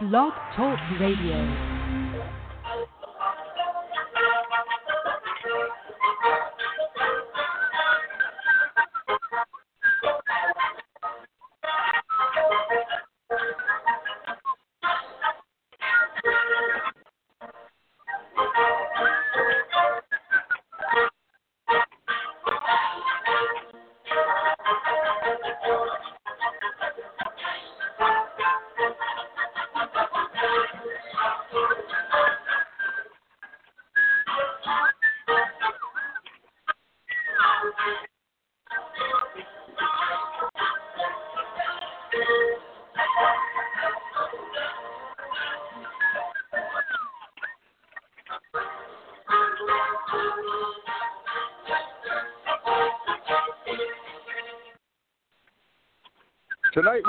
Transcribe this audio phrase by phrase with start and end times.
[0.00, 1.79] Blog Talk Radio.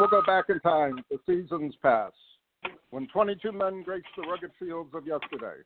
[0.01, 2.15] We'll go back in time to seasons past,
[2.89, 5.61] when 22 men graced the rugged fields of yesterday,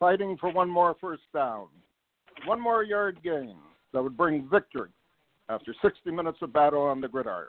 [0.00, 1.68] fighting for one more first down,
[2.46, 3.54] one more yard gain
[3.92, 4.90] that would bring victory
[5.48, 7.46] after 60 minutes of battle on the gridiron.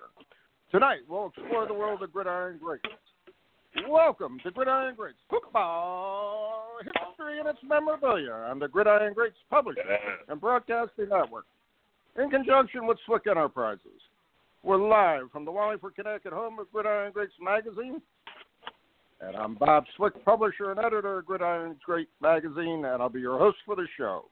[0.69, 2.85] Tonight we'll explore the world of gridiron greats.
[3.89, 9.83] Welcome to Gridiron Greats Football History and its Memorabilia on the Gridiron Greats Publishing
[10.28, 11.45] and Broadcasting Network
[12.22, 13.91] in conjunction with Swick Enterprises.
[14.63, 17.99] We're live from the Wallingford, Connecticut home of Gridiron Greats magazine.
[19.19, 23.39] And I'm Bob Swick, publisher and editor of Gridiron Greats magazine, and I'll be your
[23.39, 24.25] host for the show.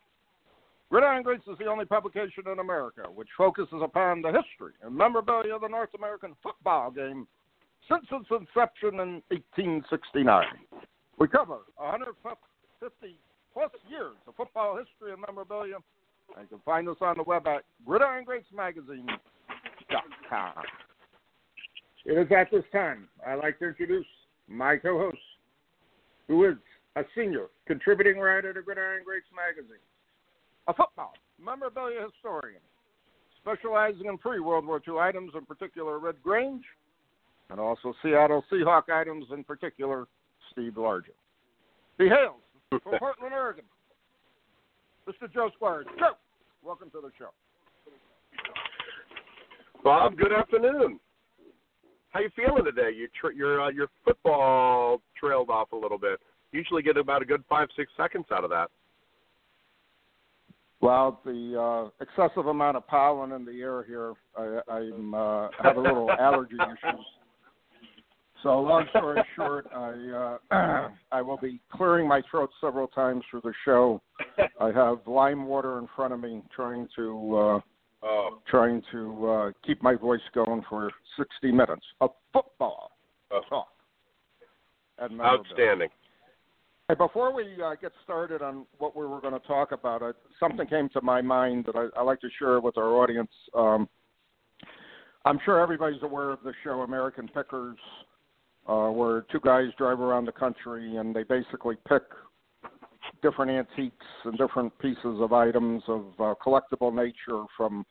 [0.92, 5.56] Gridiron Greats is the only publication in America which focuses upon the history and memorabilia
[5.56, 7.28] of the North American football game
[7.90, 10.46] since its inception in 1869.
[11.18, 13.18] We cover 150
[13.52, 15.78] plus years of football history and memorabilia.
[16.38, 17.64] And you can find us on the web at
[19.90, 20.64] gridirongreatsmagazine.com.
[22.06, 24.06] It is at this time I'd like to introduce
[24.48, 25.18] my co-host,
[26.28, 26.56] who is
[26.96, 29.82] a senior contributing writer to Gridiron Greats magazine,
[30.68, 32.62] a football memorabilia historian,
[33.42, 36.64] specializing in pre-World War II items, in particular Red Grange,
[37.50, 40.08] and also Seattle Seahawk items, in particular
[40.52, 41.18] Steve Largent.
[41.98, 43.66] He hails from Portland, Oregon.
[45.08, 45.32] Mr.
[45.32, 45.86] Joe Squires.
[45.98, 46.14] Joe,
[46.64, 47.30] welcome to the show.
[49.84, 51.00] Bob, good afternoon.
[52.12, 52.92] How you feeling today?
[52.96, 56.20] You tr- your uh, your football trailed off a little bit.
[56.52, 58.70] Usually get about a good five six seconds out of that.
[60.82, 65.78] Well, the uh, excessive amount of pollen in the air here, I, I'm uh, have
[65.78, 67.06] a little allergy issues.
[68.44, 73.42] So, long story short, I uh, I will be clearing my throat several times through
[73.44, 74.02] the show.
[74.60, 77.60] I have lime water in front of me, trying to uh,
[78.02, 82.92] Oh, trying to uh, keep my voice going for 60 minutes of football
[83.32, 83.68] oh talk.
[85.02, 85.90] Outstanding.
[86.88, 90.14] Hey, before we uh, get started on what we were going to talk about, uh,
[90.40, 93.30] something came to my mind that I, I like to share with our audience.
[93.54, 93.88] Um,
[95.26, 97.78] I'm sure everybody's aware of the show American Pickers,
[98.68, 102.04] uh, where two guys drive around the country and they basically pick
[103.22, 107.86] different antiques and different pieces of items of uh, collectible nature from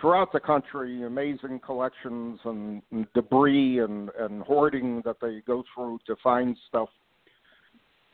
[0.00, 5.98] throughout the country, amazing collections and, and debris and, and hoarding that they go through
[6.06, 6.88] to find stuff.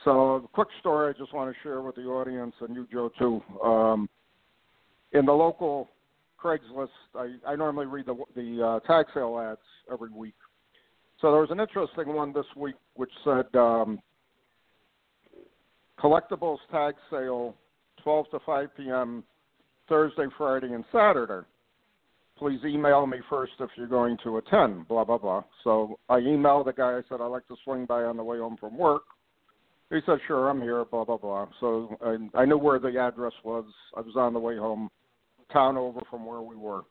[0.05, 3.11] So, a quick story I just want to share with the audience and you, Joe,
[3.19, 3.43] too.
[3.63, 4.09] Um,
[5.13, 5.89] in the local
[6.43, 10.35] Craigslist, I, I normally read the, the uh, tag sale ads every week.
[11.21, 13.99] So, there was an interesting one this week which said um,
[16.05, 17.55] collectibles tag sale
[18.03, 19.25] 12 to 5 p.m.
[19.89, 21.47] Thursday, Friday, and Saturday.
[22.37, 25.45] Please email me first if you're going to attend, blah, blah, blah.
[25.63, 26.99] So I emailed the guy.
[26.99, 29.03] I said, I'd like to swing by on the way home from work.
[29.91, 31.47] He said, sure, I'm here, blah, blah, blah.
[31.61, 33.65] So I, I knew where the address was.
[33.97, 34.91] I was on the way home,
[35.53, 36.83] town over from where we were.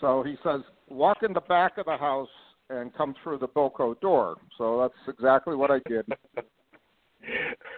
[0.00, 2.28] So he says, walk in the back of the house
[2.68, 4.36] and come through the Bilco door.
[4.58, 6.06] So that's exactly what I did.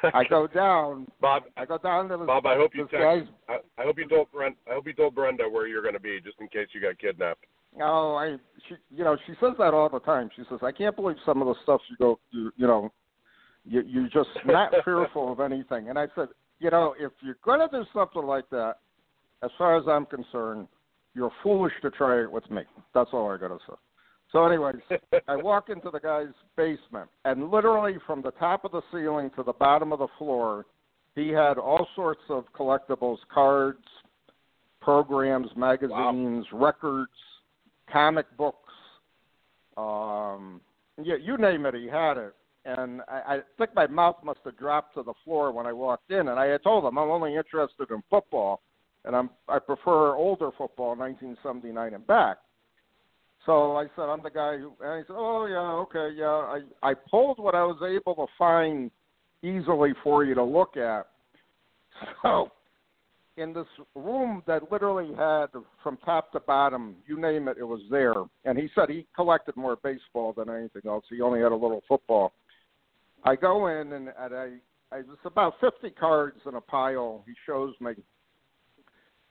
[0.02, 1.06] I go down.
[1.20, 3.22] Bob, I go down to this, Bob, I hope you text, guy's.
[3.48, 4.56] I, I hope you told Brenda.
[4.70, 6.98] I hope you told Brenda where you're going to be, just in case you got
[6.98, 7.44] kidnapped.
[7.80, 8.36] Oh, I.
[8.68, 10.30] She, you know, she says that all the time.
[10.36, 12.92] She says, "I can't believe some of the stuff you go, you, you know,
[13.64, 16.28] you you're just not fearful of anything." And I said,
[16.60, 18.76] you know, if you're going to do something like that,
[19.42, 20.68] as far as I'm concerned,
[21.14, 22.62] you're foolish to try it with me.
[22.94, 23.74] That's all I got to say.
[24.34, 24.82] So, anyways,
[25.28, 29.44] I walk into the guy's basement, and literally from the top of the ceiling to
[29.44, 30.66] the bottom of the floor,
[31.14, 33.84] he had all sorts of collectibles, cards,
[34.80, 37.12] programs, magazines, records,
[37.90, 38.58] comic books,
[39.76, 40.60] um,
[41.02, 42.34] yeah, you name it, he had it.
[42.64, 46.10] And I, I think my mouth must have dropped to the floor when I walked
[46.10, 46.28] in.
[46.28, 48.62] And I had told him I'm only interested in football,
[49.04, 52.38] and I'm I prefer older football, 1979 and back.
[53.46, 56.26] So I said I'm the guy who, and he said, oh yeah, okay, yeah.
[56.26, 58.90] I I pulled what I was able to find
[59.42, 61.06] easily for you to look at.
[62.22, 62.50] So
[63.36, 65.46] in this room that literally had
[65.82, 68.14] from top to bottom, you name it, it was there.
[68.44, 71.04] And he said he collected more baseball than anything else.
[71.10, 72.32] He only had a little football.
[73.24, 74.50] I go in and, and I,
[74.92, 77.24] I was about 50 cards in a pile.
[77.26, 77.92] He shows me.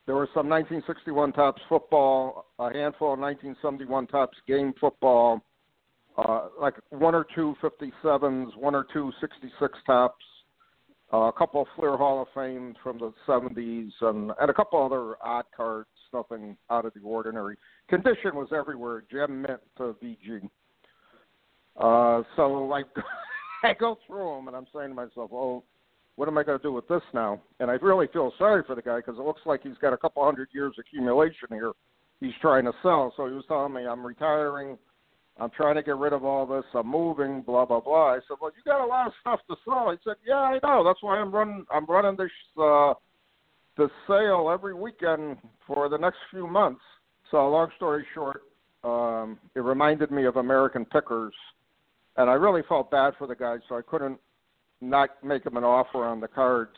[0.05, 5.41] There were some 1961 Topps football, a handful of 1971 Topps game football,
[6.17, 10.25] uh, like one or two 57s, one or two 66 Topps,
[11.13, 14.83] uh, a couple of Fleer Hall of Fame from the 70s, and, and a couple
[14.83, 17.55] other odd cards, nothing out of the ordinary.
[17.88, 20.50] Condition was everywhere, gem mint to VG.
[21.77, 22.85] Uh, so like
[23.63, 25.63] I go through them and I'm saying to myself, oh,
[26.15, 27.42] what am I going to do with this now?
[27.60, 29.98] And I really feel sorry for the guy because it looks like he's got a
[29.98, 31.71] couple hundred years accumulation here.
[32.19, 33.13] He's trying to sell.
[33.18, 34.77] So he was telling me, I'm retiring.
[35.39, 36.63] I'm trying to get rid of all this.
[36.75, 38.13] I'm moving, blah blah blah.
[38.13, 40.60] I said, "Well, you got a lot of stuff to sell." He said, "Yeah, I
[40.62, 40.83] know.
[40.83, 41.65] That's why I'm running.
[41.71, 42.30] I'm running this
[42.62, 42.94] uh,
[43.77, 46.81] this sale every weekend for the next few months."
[47.31, 48.44] So, long story short,
[48.83, 51.33] um, it reminded me of American Pickers,
[52.15, 54.19] and I really felt bad for the guy, so I couldn't
[54.89, 56.77] not make him an offer on the cards.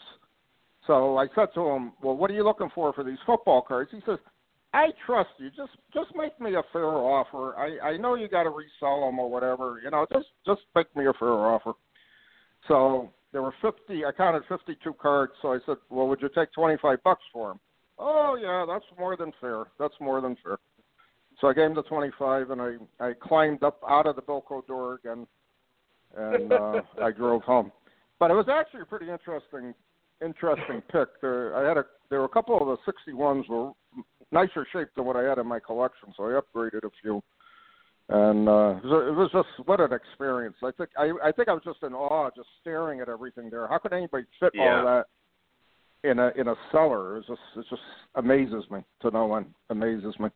[0.88, 3.90] So I said to him, "Well, what are you looking for for these football cards?"
[3.92, 4.19] He says,
[4.75, 5.50] I trust you.
[5.52, 7.56] Just just make me a fair offer.
[7.56, 9.80] I I know you got to resell them or whatever.
[9.81, 11.74] You know, just just make me a fair offer.
[12.68, 14.04] So there were fifty.
[14.04, 15.31] I counted fifty-two cards.
[15.42, 17.60] So I said, well, would you take twenty-five bucks for them?
[17.98, 19.63] Oh yeah, that's more than fair.
[19.80, 20.58] That's more than fair.
[21.40, 24.68] So I gave him the twenty-five, and I I climbed up out of the Bilco
[24.68, 25.25] door again,
[26.18, 27.72] and uh, I drove home.
[28.25, 29.75] But it was actually a pretty interesting
[30.19, 31.10] interesting pick.
[31.22, 33.72] There, I had a there were a couple of the sixty ones were
[34.31, 37.22] nicer shape than what I had in my collection, so I upgraded a few.
[38.10, 40.56] And uh, it was just what an experience.
[40.63, 43.68] I think I, I think I was just in awe, just staring at everything there.
[43.68, 44.80] How could anybody fit yeah.
[44.80, 47.18] all that in a in a cellar?
[47.18, 47.83] It just it just
[48.16, 49.54] amazes me to no one.
[49.69, 50.30] Amazes me.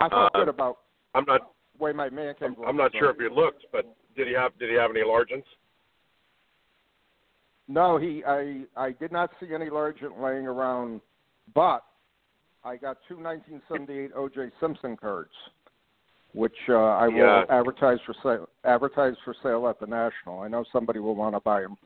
[0.00, 0.78] I feel uh, good about.
[1.14, 1.50] I'm not.
[1.78, 2.56] Way my man came.
[2.60, 5.00] I'm, I'm not sure if you looked, but did he have did he have any
[5.00, 5.44] Largents?
[7.68, 11.00] No, he I I did not see any Largent laying around,
[11.54, 11.84] but
[12.64, 14.50] I got two 1978 O.J.
[14.60, 15.30] Simpson cards,
[16.32, 17.44] which uh, I will yeah.
[17.48, 18.48] advertise for sale.
[18.64, 20.40] Advertise for sale at the National.
[20.40, 21.76] I know somebody will want to buy them,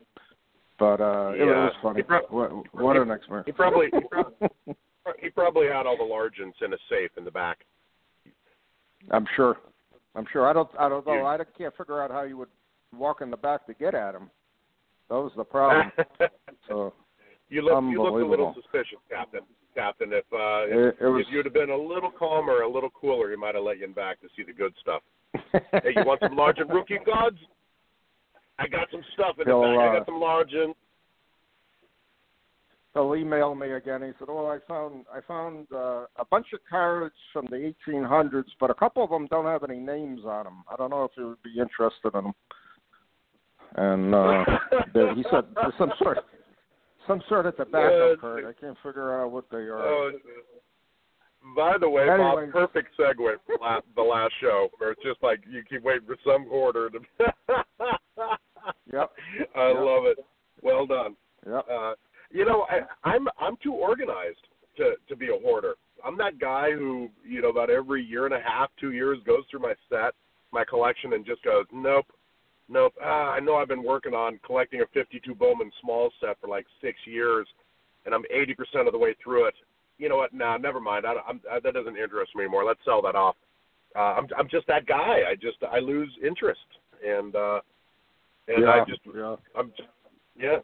[0.77, 1.43] but uh, yeah.
[1.43, 2.03] it, was funny.
[2.03, 3.47] Pro- what, what he, an experience!
[3.47, 4.49] He probably he probably,
[5.19, 7.59] he probably had all the Largents in a safe in the back.
[9.09, 9.57] I'm sure.
[10.15, 10.47] I'm sure.
[10.47, 10.69] I don't.
[10.79, 11.25] I don't know.
[11.25, 12.49] I can't figure out how you would
[12.95, 14.29] walk in the back to get at him.
[15.11, 15.91] That was the problem.
[16.69, 16.93] so
[17.49, 19.41] you look you look a little suspicious, Captain.
[19.75, 22.69] Captain, if uh, It- if, it was- if you'd have been a little calmer, a
[22.69, 25.01] little cooler, he might have let you in back to see the good stuff.
[25.51, 27.35] hey, you want some Largent rookie gods?
[28.57, 29.79] I got some stuff in the He'll, back.
[29.79, 30.75] I uh, got some Largent
[32.93, 34.01] He'll email me again.
[34.03, 38.45] He said, "Oh, I found I found uh, a bunch of cards from the 1800s,
[38.61, 40.63] but a couple of them don't have any names on them.
[40.71, 42.33] I don't know if you would be interested in them."
[43.75, 44.45] And uh,
[45.15, 46.19] he said there's some sort
[47.07, 48.45] some sort of tobacco Yeah, card.
[48.45, 49.79] I can't figure out what they are.
[49.81, 50.11] Oh,
[51.55, 52.51] by the way, Anyways.
[52.53, 56.05] Bob, perfect segue from la- the last show, where it's just like you keep waiting
[56.05, 56.99] for some quarter to.
[58.93, 59.09] Yep.
[59.55, 59.75] I Yep.
[59.77, 60.17] love it.
[60.61, 61.15] Well done.
[61.47, 61.65] Yep.
[61.71, 61.93] Uh,
[62.29, 64.45] you know, I, I'm I'm too organized
[64.77, 65.75] to to be a hoarder.
[66.05, 69.43] I'm that guy who, you know, about every year and a half, two years, goes
[69.49, 70.13] through my set,
[70.51, 72.05] my collection, and just goes, nope,
[72.71, 72.93] nope.
[73.03, 76.65] Ah, I know I've been working on collecting a 52 Bowman small set for like
[76.81, 77.47] six years,
[78.05, 79.55] and I'm 80% of the way through it.
[79.97, 80.33] You know what?
[80.33, 81.05] Nah, never mind.
[81.05, 82.65] I, I'm, I, that doesn't interest me anymore.
[82.65, 83.35] Let's sell that off.
[83.95, 85.21] Uh, I'm I'm just that guy.
[85.29, 86.61] I just I lose interest,
[87.05, 87.59] and uh,
[88.47, 88.69] and yeah.
[88.69, 89.35] I just yeah.
[89.55, 89.89] I'm just
[90.37, 90.57] yeah.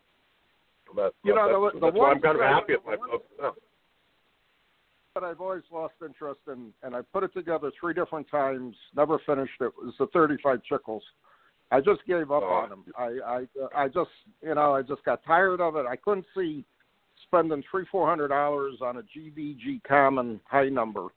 [0.95, 3.17] But, You know, that's, the- the that's why I'm kind of happy with my.
[3.43, 3.53] Oh.
[5.13, 8.75] But I've always lost interest in, and I put it together three different times.
[8.95, 9.65] Never finished it.
[9.65, 11.03] It was the 35 Chicles.
[11.71, 12.47] I just gave up Oh.
[12.47, 12.85] on them.
[12.97, 14.09] I, I, I just,
[14.41, 15.85] you know, I just got tired of it.
[15.85, 16.63] I couldn't see
[17.25, 21.07] spending three, four hundred dollars on a GVG common high number.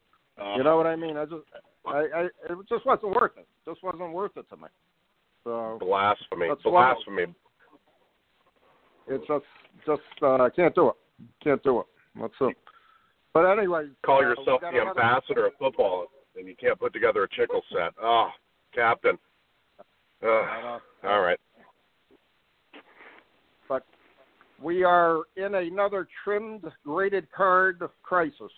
[0.40, 1.16] Uh, You know what I mean?
[1.16, 1.44] I just,
[1.86, 3.46] I, I, it just wasn't worth it.
[3.64, 4.68] Just wasn't worth it to me.
[5.44, 7.26] So blasphemy, That's blasphemy.
[9.08, 9.44] it's just,
[9.86, 10.94] just, uh, I can't do it.
[11.42, 11.86] Can't do it.
[12.16, 12.52] What's up?
[13.32, 17.28] But anyway, Call uh, yourself the ambassador of football, and you can't put together a
[17.28, 17.92] Chicle set.
[18.02, 18.28] Oh,
[18.74, 19.16] Captain.
[20.22, 21.38] Uh, all right.
[23.68, 23.84] But
[24.62, 28.52] we are in another trimmed graded card crisis.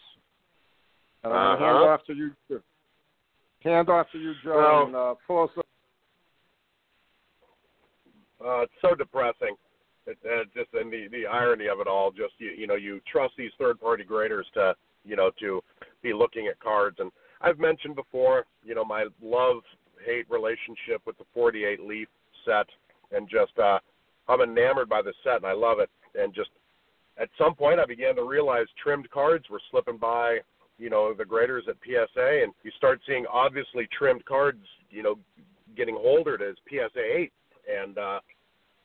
[1.25, 1.65] And I'm Uh-huh.
[1.65, 2.63] hand off to you.
[3.63, 5.67] Hand off to you, Joe, Well- and uh, pull us up.
[8.45, 9.57] Uh, it's so depressing.
[10.05, 12.11] It, uh, just and the the irony of it all.
[12.11, 15.63] Just you you know you trust these third party graders to you know to
[16.03, 16.99] be looking at cards.
[16.99, 19.63] And I've mentioned before, you know, my love
[20.05, 22.09] hate relationship with the 48 leaf
[22.45, 22.67] set,
[23.11, 23.79] and just uh,
[24.29, 25.91] I'm enamored by the set and I love it.
[26.15, 26.51] And just
[27.19, 30.39] at some point, I began to realize trimmed cards were slipping by.
[30.79, 34.65] You know, the graders at PSA, and you start seeing obviously trimmed cards.
[34.91, 35.19] You know,
[35.77, 37.33] getting holdered as PSA 8,
[37.81, 38.21] and uh,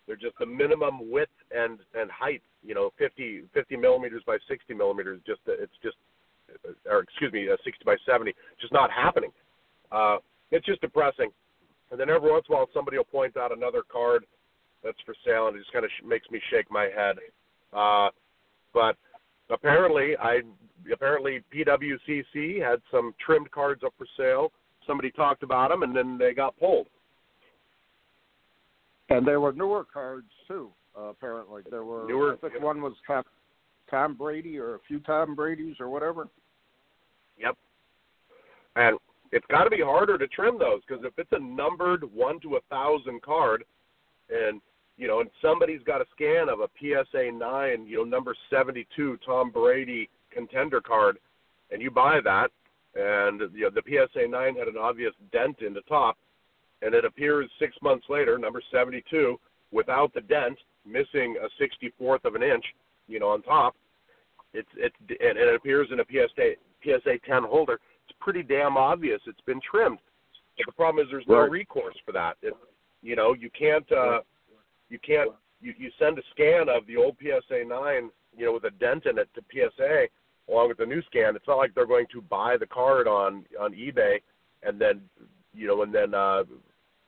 [0.05, 2.41] they're just the minimum width and and height.
[2.63, 5.21] You know, 50 50 millimeters by 60 millimeters.
[5.25, 5.95] Just it's just,
[6.89, 8.33] or excuse me, uh, 60 by 70.
[8.59, 9.31] Just not happening.
[9.91, 10.17] Uh,
[10.51, 11.29] it's just depressing.
[11.91, 14.25] And then every once in a while, somebody will point out another card
[14.83, 17.17] that's for sale, and it just kind of sh- makes me shake my head.
[17.73, 18.09] Uh,
[18.73, 18.95] but
[19.49, 20.41] apparently, I
[20.91, 24.51] apparently PWCC had some trimmed cards up for sale.
[24.85, 26.87] Somebody talked about them, and then they got pulled.
[29.09, 30.69] And there were newer cards too.
[30.97, 32.05] Uh, apparently, there were.
[32.07, 33.23] Newer- I think one was Tom,
[33.89, 36.27] Tom Brady or a few Tom Brady's or whatever.
[37.39, 37.55] Yep.
[38.75, 38.97] And
[39.31, 42.55] it's got to be harder to trim those because if it's a numbered one to
[42.55, 43.63] a thousand card,
[44.29, 44.61] and
[44.97, 48.87] you know, and somebody's got a scan of a PSA nine, you know, number seventy
[48.95, 51.17] two Tom Brady contender card,
[51.71, 52.49] and you buy that,
[52.95, 56.17] and you know, the PSA nine had an obvious dent in the top,
[56.81, 59.39] and it appears six months later, number seventy two,
[59.71, 62.65] without the dent, missing a sixty fourth of an inch,
[63.07, 63.75] you know, on top.
[64.53, 66.53] It's it's and it appears in a PSA
[66.83, 67.79] PSA 10 holder,
[68.27, 69.99] pretty damn obvious it's been trimmed.
[70.65, 71.49] The problem is there's no Right.
[71.49, 72.35] recourse for that.
[72.41, 72.53] It,
[73.01, 74.19] you know, you can't uh,
[74.89, 75.31] you can't
[75.61, 79.05] you, you send a scan of the old PSA 9, you know, with a dent
[79.05, 80.07] in it to PSA
[80.49, 81.37] along with the new scan.
[81.37, 84.17] It's not like they're going to buy the card on on eBay
[84.61, 84.99] and then
[85.53, 86.43] you know and then uh,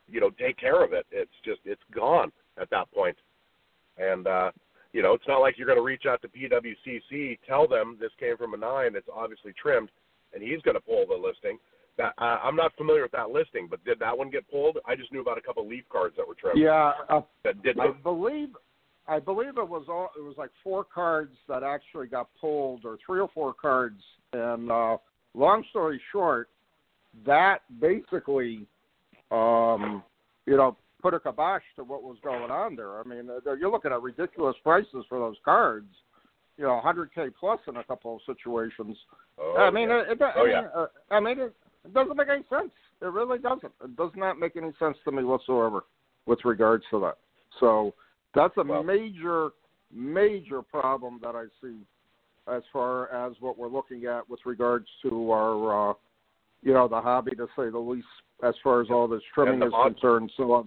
[0.07, 1.05] you know take care of it.
[1.11, 3.17] It's just it's gone at that point.
[3.97, 4.51] And uh,
[4.93, 8.11] you know, it's not like you're going to reach out to PWCC, tell them this
[8.17, 9.89] came from a nine, it's obviously trimmed,
[10.33, 11.57] and he's going to pull the listing.
[11.97, 14.77] That uh, I'm not familiar with that listing, but did that one get pulled?
[14.87, 16.59] I just knew about a couple leaf cards that were trimmed.
[16.59, 17.77] Yeah, uh, That did.
[17.79, 18.49] I believe
[19.07, 22.97] I believe it was all it was like four cards that actually got pulled or
[23.05, 24.01] three or four cards
[24.33, 24.97] and uh
[25.33, 26.49] long story short
[27.25, 28.67] that basically
[29.31, 30.03] um
[30.45, 32.99] you know put a kibosh to what was going on there.
[32.99, 35.87] I mean, uh, you're looking at ridiculous prices for those cards.
[36.59, 38.97] You know, 100k plus in a couple of situations.
[39.39, 40.01] oh, I mean, yeah.
[40.01, 40.67] it, it, I Oh, mean, yeah.
[40.75, 42.71] uh, I mean, it, it doesn't make any sense.
[43.01, 43.71] It really doesn't.
[43.81, 45.85] It does not make any sense to me whatsoever
[46.25, 47.17] with regards to that.
[47.61, 47.93] So
[48.35, 49.51] that's a Well- major,
[49.89, 51.77] major problem that I see
[52.47, 55.93] as far as what we're looking at with regards to our, uh,
[56.61, 58.05] you know, the hobby to say the least,
[58.43, 60.29] as far as all this trimming is mod- concerned.
[60.35, 60.63] So, uh,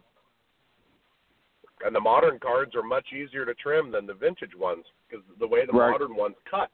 [1.85, 5.47] and the modern cards are much easier to trim than the vintage ones because the
[5.47, 5.91] way the Right.
[5.91, 6.71] modern ones cut,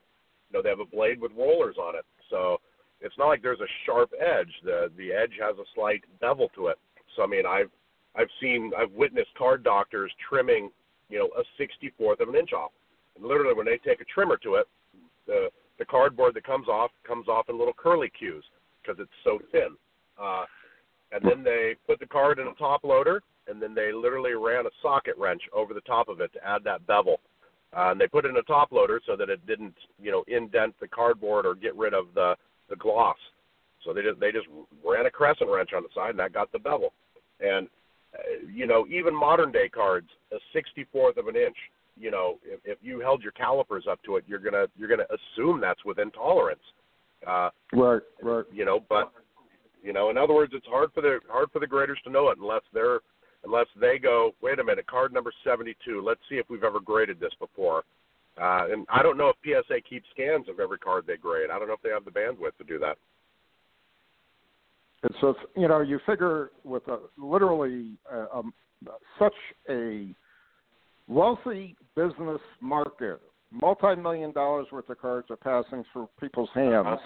[0.50, 2.60] you know, they have a blade with rollers on it, so
[3.00, 4.60] it's not like there's a sharp edge.
[4.62, 6.78] the The edge has a slight bevel to it.
[7.16, 7.70] So I mean, I've
[8.14, 10.70] I've seen I've witnessed card doctors trimming,
[11.08, 12.72] you know, a sixty fourth of an inch off.
[13.16, 14.68] And literally, when they take a trimmer to it,
[15.26, 18.44] the the cardboard that comes off comes off in little curly cues
[18.82, 19.76] because it's so thin.
[20.18, 20.46] Uh,
[21.12, 24.66] and then they put the card in a top loader, and then they literally ran
[24.66, 27.20] a socket wrench over the top of it to add that bevel.
[27.76, 30.74] Uh, and they put in a top loader so that it didn't, you know, indent
[30.80, 32.34] the cardboard or get rid of the
[32.70, 33.16] the gloss.
[33.84, 34.46] So they just they just
[34.84, 36.92] ran a crescent wrench on the side, and that got the bevel.
[37.40, 37.68] And
[38.14, 41.56] uh, you know, even modern day cards, a sixty fourth of an inch.
[42.00, 45.04] You know, if, if you held your calipers up to it, you're gonna you're gonna
[45.10, 46.60] assume that's within tolerance.
[47.26, 48.44] Uh, right, right.
[48.52, 49.12] you know, but
[49.82, 52.30] you know, in other words, it's hard for the hard for the graders to know
[52.30, 53.00] it unless they're
[53.44, 56.02] unless they go, wait a minute, card number seventy two.
[56.04, 57.84] Let's see if we've ever graded this before.
[58.40, 61.50] Uh, and I don't know if PSA keeps scans of every card they grade.
[61.50, 62.96] I don't know if they have the bandwidth to do that.
[65.04, 68.52] It's just you know you figure with a literally uh, um,
[69.18, 69.34] such
[69.68, 70.14] a
[71.08, 76.98] wealthy business market, multi-million dollars worth of cards are passing through people's hands,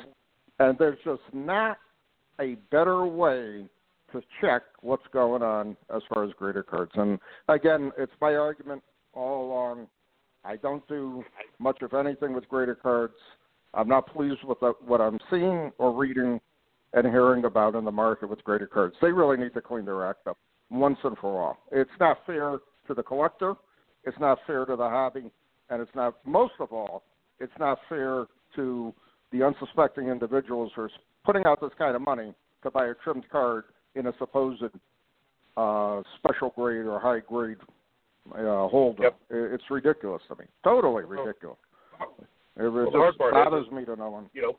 [0.59, 1.79] and there's just not
[2.41, 3.67] a better way
[4.12, 6.92] to check what's going on as far as grader cards.
[6.95, 9.87] And again, it's my argument all along.
[10.45, 11.25] I don't do
[11.59, 13.14] much of anything with grader cards.
[13.75, 16.40] I'm not pleased with the, what I'm seeing or reading
[16.95, 18.95] and hearing about in the market with grader cards.
[19.00, 20.37] They really need to clean their act up.
[20.71, 21.59] once and for all.
[21.71, 23.54] It's not fair to the collector,
[24.04, 25.31] it's not fair to the hobby,
[25.71, 27.04] and it's not, most of all,
[27.38, 28.26] it's not fair
[28.57, 28.92] to
[29.31, 30.90] the unsuspecting individuals who are
[31.25, 33.64] putting out this kind of money to buy a trimmed card
[33.95, 34.63] in a supposed
[35.57, 37.59] uh, special grade or high grade
[38.35, 39.05] uh, holder.
[39.05, 39.17] Yep.
[39.31, 40.45] It's ridiculous to me.
[40.65, 41.59] Totally ridiculous.
[42.57, 44.31] It, Well, just the hard part is- bothers me to no one.
[44.35, 44.59] you know,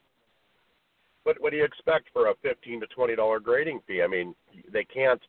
[1.24, 4.02] what what do you expect for a fifteen to twenty dollar grading fee?
[4.02, 4.34] I mean,
[4.72, 5.20] they can't.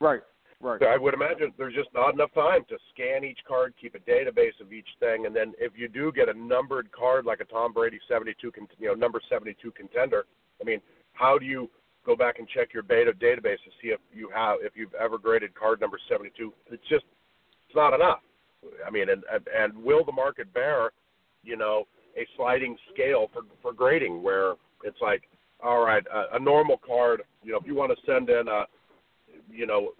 [0.00, 0.20] Right,
[0.60, 0.82] right.
[0.82, 4.60] I would imagine there's just not enough time to scan each card, keep a database
[4.60, 7.72] of each thing, and then if you do get a numbered card like a Tom
[7.72, 10.26] Brady seventy two, you know, number seventy two contender,
[10.60, 10.80] I mean,
[11.14, 11.70] how do you
[12.06, 15.18] go back and check your beta database to see if you have if you've ever
[15.18, 16.52] graded card number seventy two?
[16.70, 17.04] It's just
[17.68, 18.20] it's not enough.
[18.86, 20.90] I mean, and and- and will the market bear,
[21.42, 21.86] you know,
[22.16, 25.22] a sliding scale for for grading where it's like,
[25.62, 28.64] all right, a, a normal card, you know, if you want to send in a,
[29.50, 29.92] you know,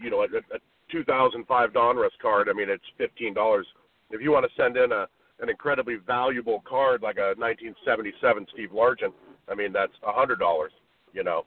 [0.00, 0.58] you know, a, a
[0.90, 3.66] 2005 Donruss card, I mean, it's fifteen dollars.
[4.10, 5.06] If you want to send in a
[5.40, 9.12] an incredibly valuable card like a 1977 Steve Largent,
[9.48, 10.72] I mean, that's a hundred dollars.
[11.12, 11.44] You know,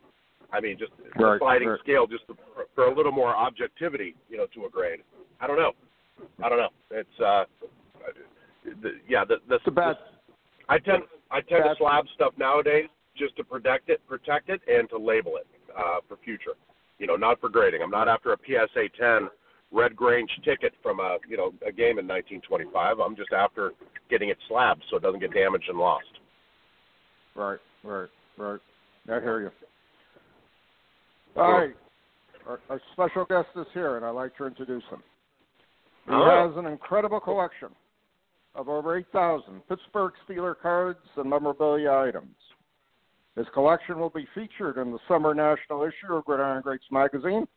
[0.51, 1.79] I mean, just a Right, sliding right.
[1.79, 2.35] scale, just for,
[2.75, 5.01] for a little more objectivity, you know, to a grade.
[5.39, 5.71] I don't know.
[6.43, 6.69] I don't know.
[6.91, 7.43] It's uh,
[8.81, 9.95] the, yeah, the the, a bad.
[10.69, 14.89] I tend I tend to slab stuff nowadays just to protect it, protect it, and
[14.89, 16.53] to label it uh, for future.
[16.99, 17.81] You know, not for grading.
[17.81, 19.29] I'm not after a PSA 10
[19.71, 22.99] Red Grange ticket from a you know a game in 1925.
[22.99, 23.71] I'm just after
[24.09, 26.05] getting it slabbed so it doesn't get damaged and lost.
[27.35, 28.59] Right, right, right.
[29.09, 29.51] I hear you.
[31.35, 31.75] All right.
[32.47, 35.01] Our, our special guest is here, and I'd like to introduce him.
[36.05, 36.47] He Oh.
[36.49, 37.69] has an incredible collection
[38.55, 42.35] of over 8,000 Pittsburgh Steeler cards and memorabilia items.
[43.35, 47.47] His collection will be featured in the summer national issue of Gridiron Greats magazine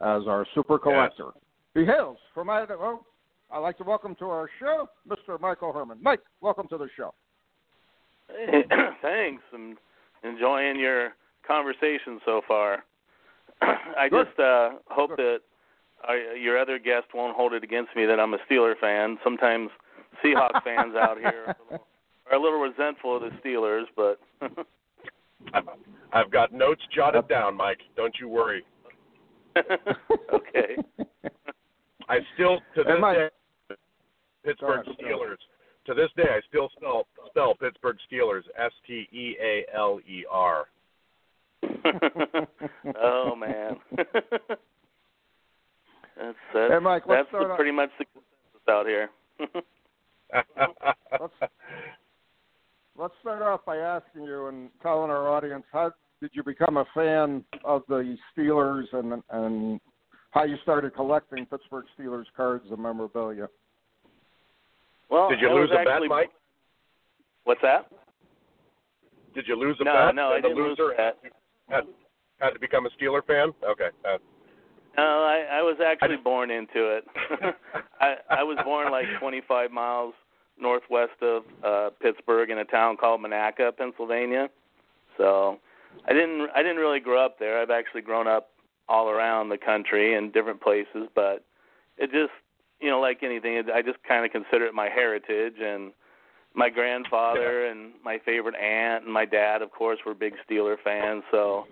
[0.00, 1.30] as our super collector.
[1.74, 3.04] He hails from Idaho.
[3.52, 5.40] I'd like to welcome to our show Mr.
[5.40, 5.98] Michael Herman.
[6.00, 7.14] Mike, welcome to the show.
[8.28, 8.64] Hey,
[9.02, 9.42] Thanks.
[9.54, 9.76] I'm
[10.24, 11.10] enjoying your
[11.46, 12.84] conversation so far.
[13.62, 14.26] I Good.
[14.26, 15.18] just uh, hope Good.
[15.18, 15.38] that
[16.08, 19.18] uh, your other guest won't hold it against me that I'm a Steeler fan.
[19.22, 19.70] Sometimes
[20.24, 21.86] Seahawk fans out here are a, little,
[22.30, 24.18] are a little resentful of the Steelers, but
[25.54, 25.64] I've,
[26.12, 27.80] I've got notes jotted down, Mike.
[27.96, 28.64] Don't you worry.
[30.32, 30.76] okay.
[32.08, 33.28] I still to this And my- day
[34.44, 35.36] Pittsburgh Go ahead, Steelers.
[35.90, 40.24] To this day, I still spell spell Pittsburgh Steelers S T E A L E
[40.30, 40.66] R.
[43.02, 43.76] oh man.
[43.96, 44.06] that's
[46.16, 49.10] that's, Hey, Mike, let's that's start the, pretty much the consensus out here.
[51.20, 51.34] let's
[52.96, 55.90] let's start off by asking you and telling our audience how
[56.22, 59.80] did you become a fan of the Steelers and and
[60.30, 63.48] how you started collecting Pittsburgh Steelers cards and memorabilia.
[65.10, 66.30] Well, Did you I lose a bet, Mike?
[67.44, 67.86] What's that?
[69.34, 70.14] Did you lose a no, bet?
[70.14, 71.18] no, I and the didn't lose loser that.
[71.68, 71.84] had,
[72.40, 73.52] had to become a Steeler fan?
[73.68, 73.88] Okay.
[74.04, 74.18] Uh,
[74.96, 77.04] No, I, I was actually I- born into it.
[78.00, 80.14] I I was born like 25 miles
[80.60, 84.48] northwest of uh Pittsburgh in a town called Monaca, Pennsylvania.
[85.16, 85.58] So
[86.08, 87.60] I didn't I didn't really grow up there.
[87.60, 88.50] I've actually grown up
[88.88, 91.44] all around the country in different places, but
[91.96, 92.32] it just
[92.80, 95.92] you know like anything, I just kind of consider it my heritage and
[96.54, 101.22] my grandfather and my favorite aunt and my dad of course were big Steeler fans,
[101.30, 101.66] so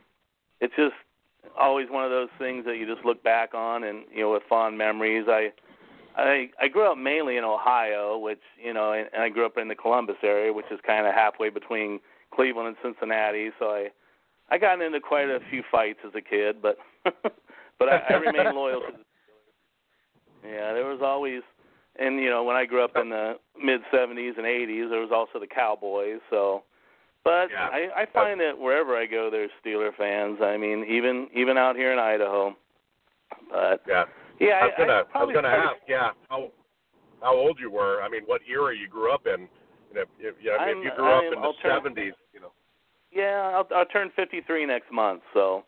[0.60, 0.94] it's just
[1.58, 4.42] always one of those things that you just look back on and you know with
[4.48, 5.26] fond memories.
[5.28, 5.52] I
[6.16, 9.56] I I grew up mainly in Ohio, which you know, and, and I grew up
[9.56, 12.00] in the Columbus area, which is kind of halfway between
[12.34, 13.50] Cleveland and Cincinnati.
[13.58, 13.88] So I
[14.50, 18.54] I got into quite a few fights as a kid, but but I, I remain
[18.54, 19.07] loyal to the.
[20.44, 21.42] Yeah, there was always
[21.98, 25.11] and you know when I grew up in the mid '70s and '80s, there was
[25.12, 26.20] also the Cowboys.
[26.31, 26.62] So,
[27.24, 27.68] but Yeah.
[27.72, 30.38] I, I find that wherever I go, there's Steeler fans.
[30.42, 32.57] I mean, even even out here in Idaho.
[33.51, 34.05] But yeah.
[34.40, 36.51] yeah, I was gonna I, I, I was gonna started- ask, yeah, how
[37.20, 38.01] how old you were.
[38.03, 39.48] I mean, what era you grew up in.
[39.90, 42.14] You know, if, you know, if I'm- you grew up I'm in the alternate- seventies,
[42.33, 42.53] you know.
[43.11, 45.64] Yeah, I'll, I'll turn 53 next month, so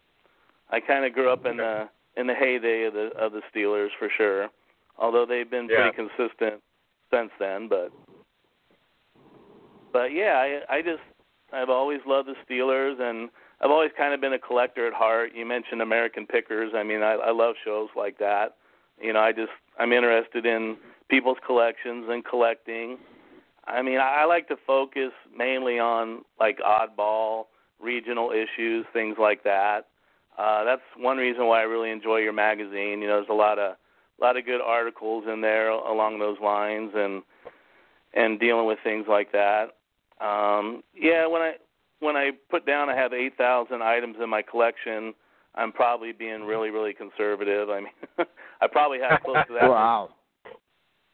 [0.69, 3.89] I kind of grew up in the in the heyday of the of the Steelers
[3.99, 4.49] for sure.
[5.01, 5.91] Although they've been Yeah.
[5.91, 6.63] pretty consistent
[7.11, 7.91] since then, but
[9.93, 11.03] but yeah, I I just
[11.53, 15.33] I've always loved the Steelers and I've always kind of been a collector at heart.
[15.35, 16.73] You mentioned American Pickers.
[16.75, 18.57] I mean, I I love shows like that.
[19.03, 20.77] You know, I just I'm interested in
[21.09, 22.99] people's collections and collecting.
[23.67, 27.47] I mean, I, I like to focus mainly on like oddball
[27.81, 29.87] regional issues, things like that.
[30.39, 33.01] uh, that's one reason why I really enjoy your magazine.
[33.03, 33.77] You know, there's a lot of
[34.21, 37.23] a lot of good articles in there along those lines, and
[38.15, 39.77] and dealing with things like that.
[40.21, 41.53] Um, yeah, when I
[42.01, 45.15] when I put down I have 8,000 items in my collection,
[45.55, 47.71] I'm probably being really really conservative.
[47.71, 48.27] I mean,
[48.61, 49.63] I probably have close to that.
[49.69, 50.11] wow.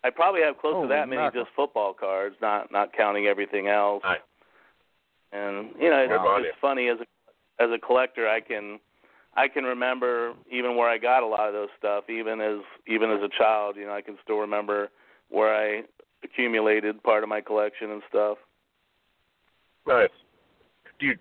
[0.05, 1.45] I probably have close Holy to that many mackerel.
[1.45, 4.03] just football cards, not not counting everything else.
[4.05, 4.21] Right.
[5.33, 8.79] And you know, it's, Good on it's funny as a as a collector, I can
[9.37, 13.11] I can remember even where I got a lot of those stuff, even as even
[13.11, 13.77] as a child.
[13.77, 14.89] You know, I can still remember
[15.29, 15.83] where I
[16.25, 18.39] accumulated part of my collection and stuff.
[19.87, 20.09] Nice.
[20.99, 21.15] Do you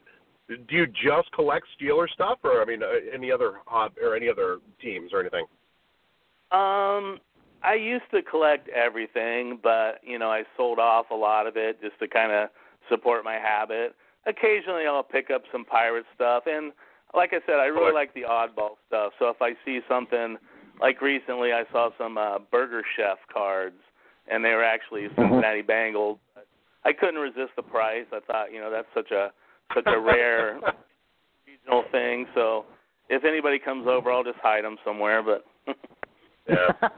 [0.47, 4.29] do you just collect Steeler stuff, or I mean, uh, any other hob or any
[4.29, 5.45] other teams or anything?
[6.51, 7.19] Um,
[7.63, 11.81] I used to collect everything, but you know, I sold off a lot of it
[11.81, 12.49] just to kind of
[12.89, 13.95] support my habit.
[14.27, 16.71] Occasionally, I'll pick up some pirate stuff, and
[17.15, 19.13] like I said, I really like the oddball stuff.
[19.19, 20.37] So if I see something,
[20.81, 23.79] like recently, I saw some uh, Burger Chef cards,
[24.29, 26.17] and they were actually Cincinnati Bengals.
[26.83, 28.05] I couldn't resist the price.
[28.11, 29.31] I thought, you know, that's such a
[29.73, 30.59] such a rare
[31.47, 32.27] regional thing.
[32.35, 32.65] So
[33.09, 35.23] if anybody comes over, I'll just hide them somewhere.
[35.23, 35.45] But
[36.47, 36.89] Yeah.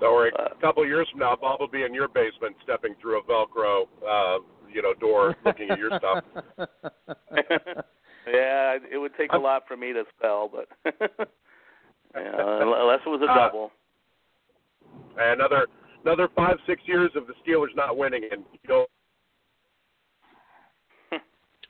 [0.00, 0.32] Don't worry.
[0.38, 3.20] Uh, A couple of years from now, Bob will be in your basement, stepping through
[3.20, 4.38] a Velcro, uh,
[4.74, 6.24] you know, door, looking at your stuff.
[8.26, 10.68] yeah, it would take a lot for me to spell, but
[12.14, 13.70] yeah, unless it was a Uh, double.
[15.18, 15.66] And another
[16.04, 18.86] another five six years of the Steelers not winning, and you know,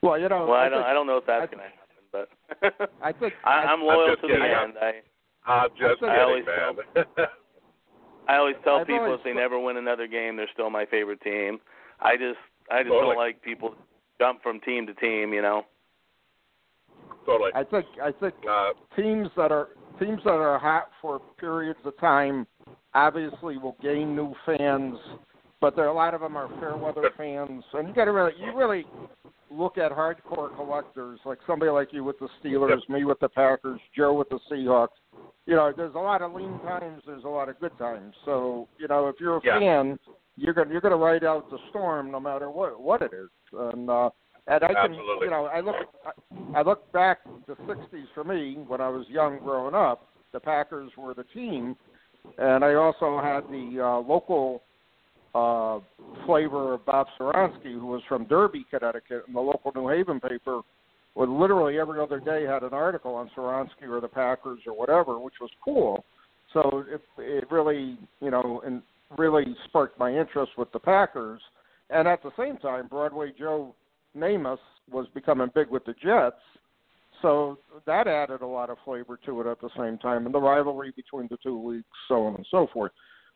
[0.01, 1.69] well, you know, Well, I I don't, think, I don't know if that's going to
[1.69, 4.41] happen, but I think I, I'm loyal just to kidding.
[4.43, 4.73] the end.
[4.81, 5.01] I
[5.51, 7.27] I'm just I kidding, always man.
[8.27, 10.85] I always tell I've people always if they never win another game, they're still my
[10.85, 11.59] favorite team.
[12.01, 12.39] I just
[12.71, 13.15] I just Totally.
[13.15, 13.75] don't like people
[14.19, 15.33] jump from team to team.
[15.33, 15.65] You know.
[17.25, 17.51] totally.
[17.53, 21.97] I think I think Uh, teams that are teams that are hot for periods of
[21.97, 22.45] time
[22.93, 24.97] obviously will gain new fans,
[25.61, 28.33] but there a lot of them are fair weather fans, and you got to really
[28.39, 28.85] you really
[29.51, 33.79] look at hardcore collectors like somebody like you with the Steelers, me with the Packers,
[33.95, 34.97] Joe with the Seahawks.
[35.45, 38.15] You know, there's a lot of lean times, there's a lot of good times.
[38.25, 39.59] So you know, if you're a Yeah.
[39.59, 39.99] fan,
[40.37, 43.89] you're gonna you're gonna ride out the storm no matter what what it is, and
[43.89, 44.09] uh,
[44.47, 45.25] and I can Absolutely.
[45.25, 49.05] you know I look I, I look back the '60s for me when I was
[49.09, 50.07] young growing up.
[50.33, 51.75] The Packers were the team,
[52.37, 54.61] and I also had the uh, local
[55.33, 55.79] uh,
[56.25, 60.61] flavor of Bob Skoronski, who was from Derby, Connecticut, and the local New Haven paper
[61.15, 65.17] would literally every other day had an article on Skoronski or the Packers or whatever,
[65.19, 66.03] which was cool.
[66.53, 68.81] So it, it really, you know, and
[69.17, 71.41] really sparked my interest with the Packers.
[71.89, 73.75] And at the same time, Broadway Joe
[74.17, 74.57] Namath
[74.91, 76.35] was becoming big with the Jets.
[77.21, 80.39] So that added a lot of flavor to it at the same time, and the
[80.39, 82.91] rivalry between the two leagues, so on and so forth.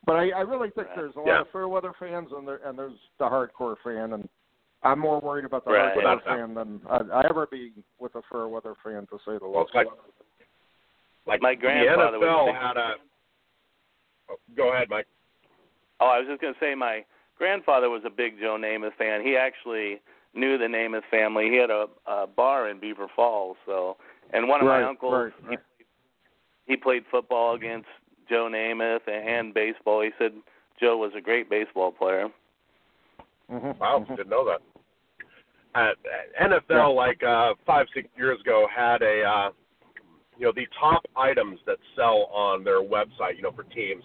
[0.06, 1.42] But I, I really think there's a lot Yeah.
[1.42, 4.28] of fair weather fans, and there and there's the hardcore fan, and
[4.84, 5.94] I'm more worried about the Right.
[5.94, 9.38] hardcore Without fan than I'd, I ever be with a fair weather fan, to say
[9.40, 9.76] the well, least.
[9.76, 9.88] like
[11.26, 12.94] like My grandfather the NFL had a.
[14.30, 15.08] Oh, go ahead, Mike.
[16.00, 17.04] Oh, I was just going to say my
[17.38, 19.22] grandfather was a big Joe Namath fan.
[19.22, 20.02] He actually
[20.34, 21.50] knew the Namath family.
[21.50, 23.98] He had a, a bar in Beaver Falls, so
[24.32, 25.60] and one of right, my uncles right, right.
[26.66, 27.88] he played football against
[28.30, 30.02] Joe Namath and baseball.
[30.02, 30.34] He said
[30.80, 32.28] Joe was a great baseball player.
[33.52, 34.62] Mhm, Wow, didn't know that.
[35.76, 35.94] Uh,
[36.42, 39.50] NFL, like uh, five, six years ago, had a uh,
[40.38, 44.04] you know the top items that sell on their website, you know, for teams,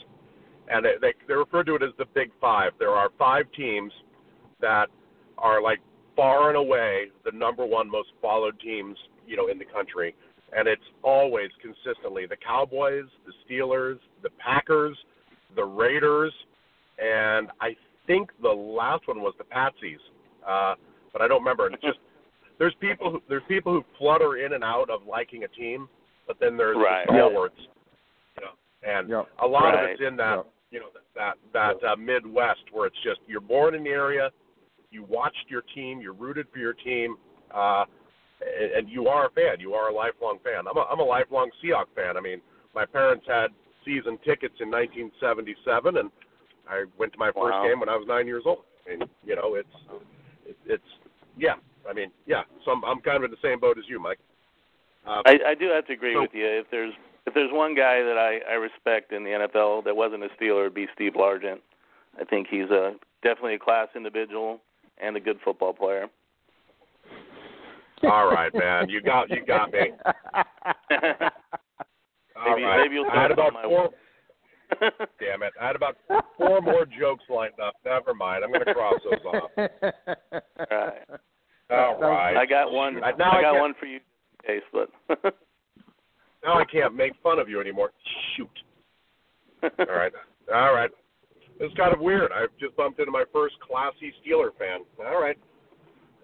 [0.68, 2.72] and they they, they refer to it as the Big Five.
[2.78, 3.92] There are five teams
[4.60, 4.88] that
[5.38, 5.80] are like
[6.16, 8.96] far and away the number one most followed teams,
[9.26, 10.14] you know, in the country,
[10.56, 14.96] and it's always consistently the Cowboys, the Steelers, the Packers,
[15.56, 16.32] the Raiders,
[16.98, 19.98] and I think the last one was the Patsies,
[20.46, 20.74] uh,
[21.12, 21.66] but I don't remember.
[21.66, 21.98] And it's just
[22.58, 25.88] there's people who, there's people who flutter in and out of liking a team,
[26.26, 27.06] but then there's Right.
[27.06, 27.70] the stalwarts, you know,
[28.84, 29.28] and Yep.
[29.40, 29.84] a lot Right.
[29.84, 30.46] of it's in that Yep.
[30.70, 34.30] you know that that uh, Midwest where it's just you're born in the area,
[34.90, 37.16] you watched your team, you're rooted for your team,
[37.52, 37.84] uh,
[38.40, 39.60] and, and you are a fan.
[39.60, 40.66] You are a lifelong fan.
[40.68, 42.16] I'm a, I'm a lifelong Seahawks fan.
[42.16, 42.40] I mean,
[42.74, 43.48] my parents had
[43.84, 46.10] season tickets in 1977, and
[46.68, 47.66] I went to my first Wow.
[47.66, 48.64] game when I was nine years old.
[48.90, 49.76] And you know, it's
[50.46, 50.88] it, it's
[51.38, 51.54] yeah.
[51.88, 52.42] I mean, yeah.
[52.64, 54.18] So I'm I'm kind of in the same boat as you, Mike.
[55.06, 56.46] Uh, I, I do have to agree So- with you.
[56.46, 56.92] If there's
[57.34, 60.60] if there's one guy that I, I respect in the NFL that wasn't a Steeler,
[60.60, 61.58] it'd be Steve Largent.
[62.20, 62.92] I think he's a
[63.24, 64.60] definitely a class individual
[65.02, 66.06] and a good football player.
[68.04, 68.88] All right, man.
[68.88, 69.80] You got you got me.
[72.36, 72.82] All maybe right.
[72.82, 73.90] maybe you'll I had send about my four.
[75.18, 75.52] Damn it!
[75.60, 75.96] I had about
[76.36, 77.74] four more jokes lined up.
[77.84, 78.44] Never mind.
[78.44, 79.50] I'm going to cross those off.
[79.56, 79.68] All
[80.70, 81.02] right.
[81.70, 82.36] All right.
[82.36, 83.02] I got one.
[83.02, 83.98] I, I now I, got can't, one for you,
[84.46, 84.90] case, but
[86.44, 87.90] now I can't make fun of you anymore.
[88.36, 88.48] Shoot.
[89.78, 90.12] All right.
[90.54, 90.90] All right.
[91.60, 92.30] It's kind of weird.
[92.32, 94.80] I've just bumped into my first classy Steeler fan.
[95.06, 95.38] All right.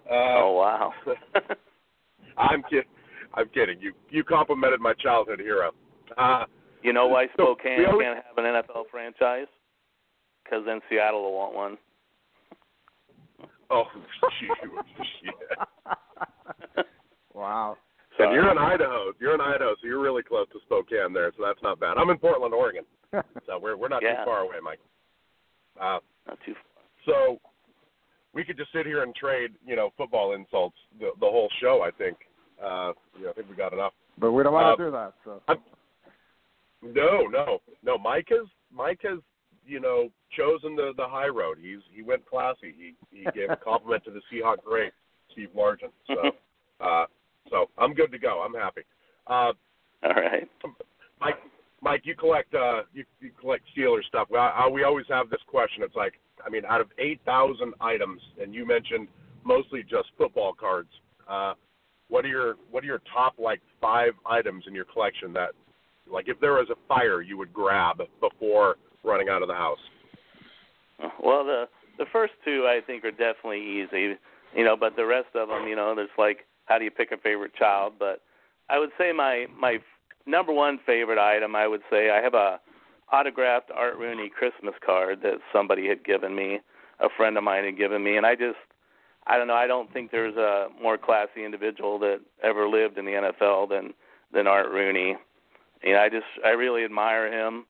[0.09, 0.93] Uh, oh wow.
[2.37, 2.89] I'm kidding.
[3.33, 3.79] I'm kidding.
[3.81, 5.71] You you complimented my childhood hero.
[6.17, 6.45] Uh,
[6.83, 9.47] you know why So, Spokane we always- can't have an NFL franchise?
[10.43, 11.77] Because then Seattle will want one.
[13.69, 13.83] oh,
[14.39, 14.51] shoot.
[15.23, 16.83] Yeah.
[17.33, 17.77] wow.
[18.21, 19.11] So And you're in Idaho.
[19.19, 21.97] You're in Idaho, so you're really close to Spokane there, so that's not bad.
[21.97, 22.83] I'm in Portland, Oregon,
[23.45, 24.17] so we're we're not Yeah.
[24.17, 24.79] too far away, Mike.
[25.79, 26.83] Uh, not too Far.
[27.05, 27.41] so
[28.33, 31.81] we could just sit here and trade, you know, football insults the the whole show.
[31.81, 32.17] I think.
[32.63, 33.93] Uh, you know, I think we got enough.
[34.19, 35.13] But we don't want Uh, to do that.
[35.25, 35.41] So.
[36.83, 37.97] No, no, no.
[37.97, 39.19] Mike has Mike has
[39.65, 41.57] you know chosen the the high road.
[41.61, 42.73] He's he went classy.
[42.77, 44.91] He he gave a compliment to the Seahawk great
[45.31, 45.91] Steve Largent.
[46.07, 46.31] So
[46.85, 47.05] uh,
[47.51, 48.41] so I'm good to go.
[48.43, 48.81] I'm happy.
[49.27, 49.51] Uh,
[50.03, 50.49] All right.
[51.19, 51.37] Mike,
[51.81, 54.27] Mike, you collect uh, you, you collect Steelers stuff.
[54.31, 55.83] We, I, we always have this question.
[55.83, 59.07] It's like, I mean, out of eight thousand items, and you mentioned
[59.43, 60.89] mostly just football cards.
[61.29, 61.53] Uh,
[62.09, 65.51] what are your what are your top like five items in your collection that,
[66.11, 69.79] like, if there was a fire, you would grab before running out of the house?
[71.23, 71.65] Well, the
[71.97, 74.15] the first two I think are definitely easy,
[74.55, 77.11] you know, but the rest of them, you know, there's like how do you pick
[77.11, 77.93] a favorite child?
[77.99, 78.21] But
[78.69, 79.79] I would say my my
[80.25, 82.59] number one favorite item, I would say I have a
[83.11, 86.59] autographed Art Rooney Christmas card that somebody had given me,
[87.01, 88.57] a friend of mine had given me, and I just
[89.27, 93.05] I don't know, I don't think there's a more classy individual that ever lived in
[93.05, 93.93] the NFL than
[94.33, 95.17] than Art Rooney.
[95.83, 97.65] You know, I just I really admire him.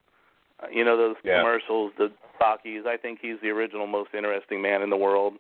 [0.62, 1.40] Uh, You know those Yeah.
[1.40, 2.86] commercials, the talkies.
[2.86, 5.34] I think he's the original most interesting man in the world.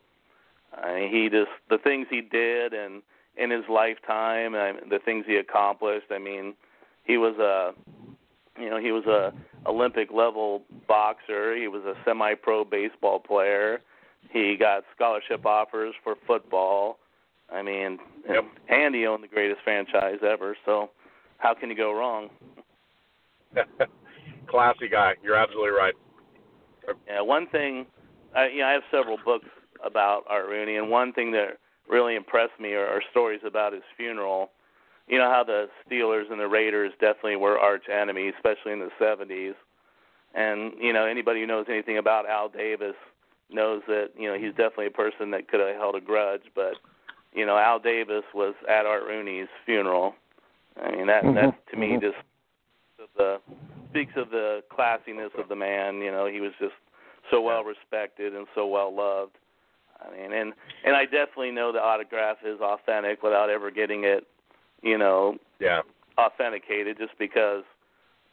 [0.73, 3.03] I mean, he just the things he did and
[3.37, 6.07] in his lifetime and the things he accomplished.
[6.11, 6.53] I mean,
[7.03, 7.73] he was a
[8.61, 9.33] you know he was a
[9.67, 11.55] Olympic level boxer.
[11.55, 13.81] He was a semi-pro baseball player.
[14.31, 16.97] He got scholarship offers for football.
[17.51, 18.45] I mean, Yep.
[18.69, 20.55] and he owned the greatest franchise ever.
[20.65, 20.89] So,
[21.37, 22.29] how can you go wrong?
[24.47, 25.15] Classy guy.
[25.23, 25.93] You're absolutely right.
[27.07, 27.85] Yeah, one thing,
[28.35, 29.47] I, you know, I have several books
[29.83, 31.57] about Art Rooney, and one thing that
[31.91, 34.49] really impressed me are, are stories about his funeral.
[35.07, 38.89] You know how the Steelers and the Raiders definitely were arch enemies, especially in the
[38.99, 39.53] '70s.
[40.33, 42.95] And you know, anybody who knows anything about Al Davis
[43.51, 46.43] knows that you know he's definitely a person that could have held a grudge.
[46.55, 46.75] But
[47.33, 50.15] you know, Al Davis was at Art Rooney's funeral.
[50.81, 52.01] I mean, that that to me mhm.
[52.01, 52.17] just
[53.17, 53.39] the
[53.89, 55.95] speaks of the classiness of the man.
[55.97, 56.73] You know, he was just
[57.29, 59.35] so well respected and so well loved.
[60.01, 60.53] I mean, and
[60.85, 64.25] and I definitely know the autograph is authentic without ever getting it,
[64.81, 65.81] you know, Yeah.
[66.17, 66.97] authenticated.
[66.97, 67.63] Just because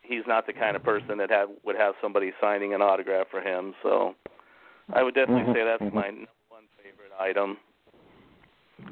[0.03, 3.41] he's not the kind of person that have would have somebody signing an autograph for
[3.41, 3.75] him.
[3.83, 4.15] So
[4.93, 5.95] I would definitely Mhm, say that's mhm.
[5.95, 7.59] my number one favorite item.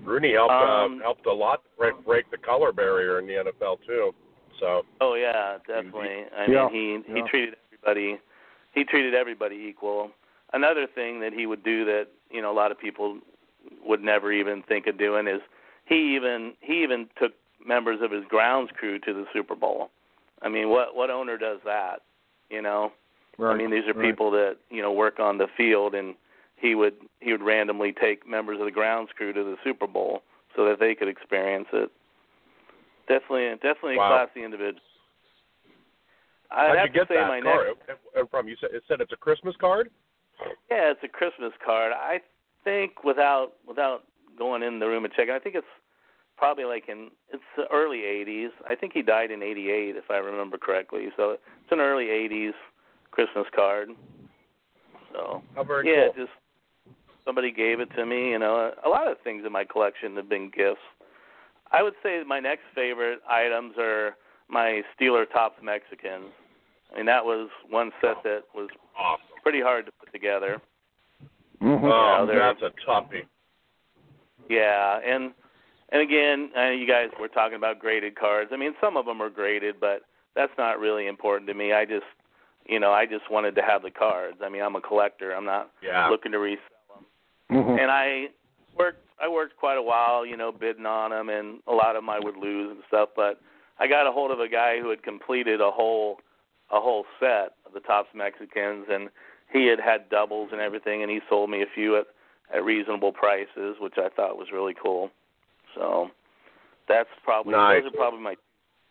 [0.05, 3.79] Rooney helped Um, uh, helped a lot break, break the color barrier in the NFL
[3.87, 4.15] too.
[4.59, 6.27] So Oh yeah, definitely.
[6.37, 7.27] I Yeah, mean, he he yeah.
[7.27, 8.21] treated everybody
[8.73, 10.11] he treated everybody equal.
[10.53, 13.19] Another thing that he would do that you know a lot of people
[13.85, 15.41] would never even think of doing is
[15.87, 17.33] he even he even took
[17.65, 19.91] members of his grounds crew to the Super Bowl.
[20.43, 22.03] I mean, what what owner does that?
[22.51, 22.93] You know,
[23.39, 24.09] Right, I mean, these are right.
[24.11, 26.15] people that you know work on the field, and
[26.57, 30.23] he would he would randomly take members of the grounds crew to the Super Bowl
[30.55, 31.91] so that they could experience it.
[33.09, 34.15] Definitely, definitely Wow.
[34.15, 34.81] a classy individual.
[36.51, 37.67] I'd how'd have you get to say that my card?
[37.89, 38.31] next.
[38.31, 39.91] From you said it said it's a Christmas card.
[40.71, 41.93] Yeah, it's a Christmas card.
[41.95, 42.21] I
[42.65, 44.05] think without without
[44.39, 45.67] going in the room and checking, I think it's
[46.37, 48.51] probably like in it's the early '80s.
[48.69, 51.09] I think he died in '88, if I remember correctly.
[51.17, 52.53] So it's an early '80s
[53.11, 53.91] Christmas card.
[55.13, 56.27] So How very yeah, cool.
[56.27, 56.93] just
[57.25, 58.31] somebody gave it to me.
[58.31, 60.81] You know, a lot of things in my collection have been gifts.
[61.73, 64.17] I would say my next favorite items are
[64.49, 66.31] my Steeler Topps Mexicans.
[66.93, 69.25] I mean, that was one set that was Awesome.
[69.47, 70.61] Pretty hard to put together.
[71.63, 71.85] Mhm.
[71.85, 73.29] Oh, they're- that's a toughie.
[74.49, 75.35] Yeah, and
[75.91, 78.51] and again, uh, you guys were talking about graded cards.
[78.53, 80.03] I mean, some of them are graded, but
[80.35, 81.73] that's not really important to me.
[81.73, 82.07] I just,
[82.65, 84.43] you know, I just wanted to have the cards.
[84.43, 85.31] I mean, I'm a collector.
[85.33, 86.09] I'm not Yeah.
[86.09, 87.07] looking to resell them.
[87.65, 87.79] Mhm.
[87.79, 88.31] And I
[88.75, 92.03] worked I worked quite a while, you know, bidding on them, and a lot of
[92.03, 93.11] them I would lose and stuff.
[93.15, 93.39] But
[93.79, 96.21] I got a hold of a guy who had completed a whole
[96.71, 99.09] a whole set of the Topps Mexicans, and
[99.53, 102.07] he had had doubles and everything, and he sold me a few at
[102.55, 105.11] at reasonable prices, which I thought was really cool.
[105.75, 106.09] So
[106.89, 107.83] that's probably nice.
[107.83, 108.35] those are probably my,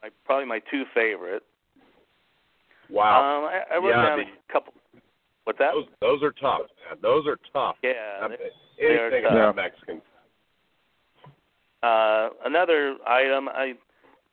[0.04, 1.44] my probably my two favorite.
[2.90, 3.44] Wow.
[3.44, 4.74] Um, I, I wrote Yeah, down the- a couple.
[5.46, 5.72] What's that?
[5.74, 6.62] those those are tough.
[6.90, 6.98] Man.
[7.02, 7.76] Those are tough.
[7.84, 8.22] yeah.
[8.22, 8.38] They- mean,
[8.78, 9.32] they're anything tough.
[9.32, 10.02] about Mexican.
[11.84, 13.74] Uh, another item, I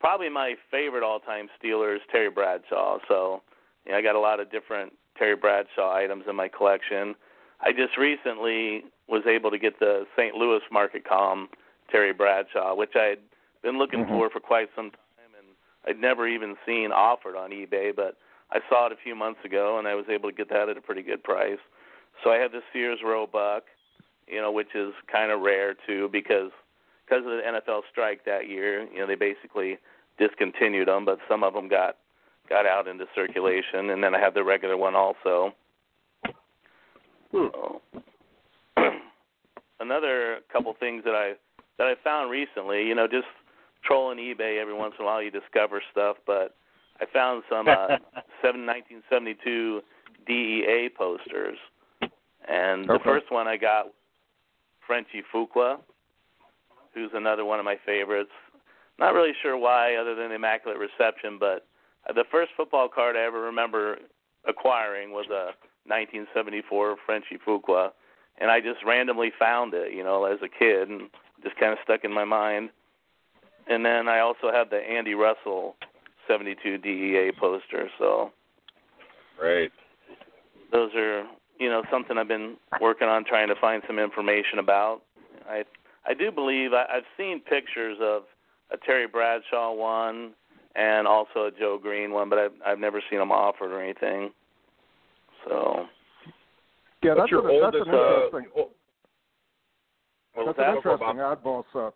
[0.01, 2.99] probably my favorite all-time Steeler is Terry Bradshaw.
[3.09, 3.43] So,
[3.85, 7.15] you know, I got a lot of different Terry Bradshaw items in my collection.
[7.61, 10.35] I just recently was able to get the St.
[10.35, 11.49] Louis Market Com
[11.93, 13.19] Terry Bradshaw, which I had
[13.63, 14.09] been looking Mhm.
[14.09, 15.47] for for quite some time, and
[15.87, 17.95] I'd never even seen offered on eBay.
[17.95, 18.17] But
[18.51, 20.77] I saw it a few months ago, and I was able to get that at
[20.77, 21.61] a pretty good price.
[22.25, 23.63] So I have the Sears Roebuck,
[24.27, 26.51] you know, which is kind of rare too because
[27.05, 29.79] because of the NFL strike that year, you know, they basically
[30.19, 31.99] discontinued them, but some of them got
[32.53, 35.55] got out into circulation, and then I have the regular one also.
[37.33, 37.47] Hmm.
[37.51, 37.83] So,
[39.81, 41.33] another couple things that I
[41.79, 43.27] that I found recently, you know, just
[43.83, 46.19] trolling eBay every once in a while, you discover stuff.
[46.27, 46.55] But
[47.01, 47.89] I found some uh,
[48.43, 49.81] seven 1972
[50.27, 51.57] DEA posters,
[52.47, 53.87] and the first one I got
[54.87, 55.79] Frenchy Fuqua,
[56.95, 58.31] who's another one of my favorites.
[58.99, 61.67] Not really sure why, other than Immaculate Reception, but
[62.09, 63.99] the first football card I ever remember
[64.47, 65.55] acquiring was a
[65.87, 67.91] 1974 Frenchy Fuqua,
[68.39, 71.11] and I just randomly found it, you know, as a kid, and
[71.43, 72.71] just kind of stuck in my mind.
[73.69, 75.77] And then I also have the Andy Russell
[76.29, 78.33] 72 DEA poster, so
[79.39, 79.73] Great.
[80.73, 81.25] those are
[81.59, 85.03] you know something I've been working on trying to find some information about.
[85.49, 85.65] I
[86.07, 88.23] I do believe I, I've seen pictures of
[88.73, 90.33] a Terry Bradshaw one
[90.75, 94.31] and also a Joe Greene one, but I've I've never seen them offered or anything.
[95.47, 95.87] So
[97.03, 98.47] Yeah, that's, your a, that's an uh, interesting.
[98.57, 98.71] o-
[100.35, 101.95] what was that's an interesting oddball set.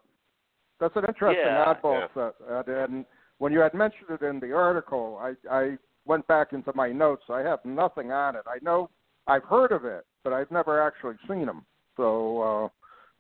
[0.79, 1.75] That's an interesting Yeah.
[1.75, 2.35] oddball set.
[2.49, 3.07] And, and
[3.39, 7.25] when you had mentioned it in the article, I I went back into my notes.
[7.31, 8.43] I have nothing on it.
[8.47, 8.91] I know
[9.27, 11.65] I've heard of it, but I've never actually seen them.
[11.97, 12.69] So, uh,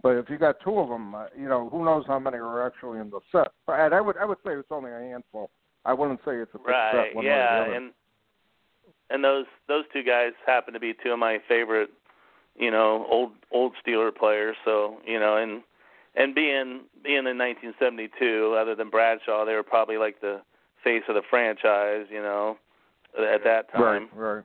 [0.02, 2.66] but if you got two of them, uh, you know, who knows how many are
[2.66, 3.48] actually in the set?
[3.68, 5.50] And I would I would say it's only a handful.
[5.84, 7.08] I wouldn't say it's a big Right.
[7.10, 7.72] set one way or Yeah, the other.
[7.74, 7.92] and
[9.10, 11.90] and those those two guys happen to be two of my favorite,
[12.56, 14.56] you know, old old Steeler players.
[14.64, 15.62] So you know, and
[16.14, 20.42] and being being in 1972, other than Bradshaw, they were probably like the
[20.82, 22.06] face of the franchise.
[22.10, 22.58] You know,
[23.18, 24.08] at that time.
[24.12, 24.44] Right, right.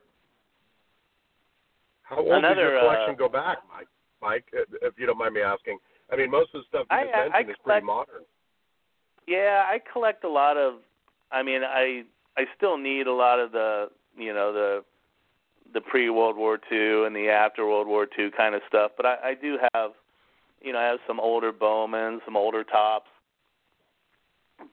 [2.03, 3.87] How old does Another, your collection uh, go back, Mike?
[4.21, 5.77] Mike, if you don't mind me asking.
[6.11, 8.25] I mean, most of the stuff you I- just I- I mentioned is pretty modern.
[9.27, 10.75] Yeah, I collect a lot of.
[11.31, 12.03] I mean, I
[12.37, 14.83] I still need a lot of the you know the
[15.73, 19.05] the pre World War II and the after World War II kind of stuff, but
[19.05, 19.91] I, I do have
[20.61, 23.09] you know I have some older Bowman, some older Topps,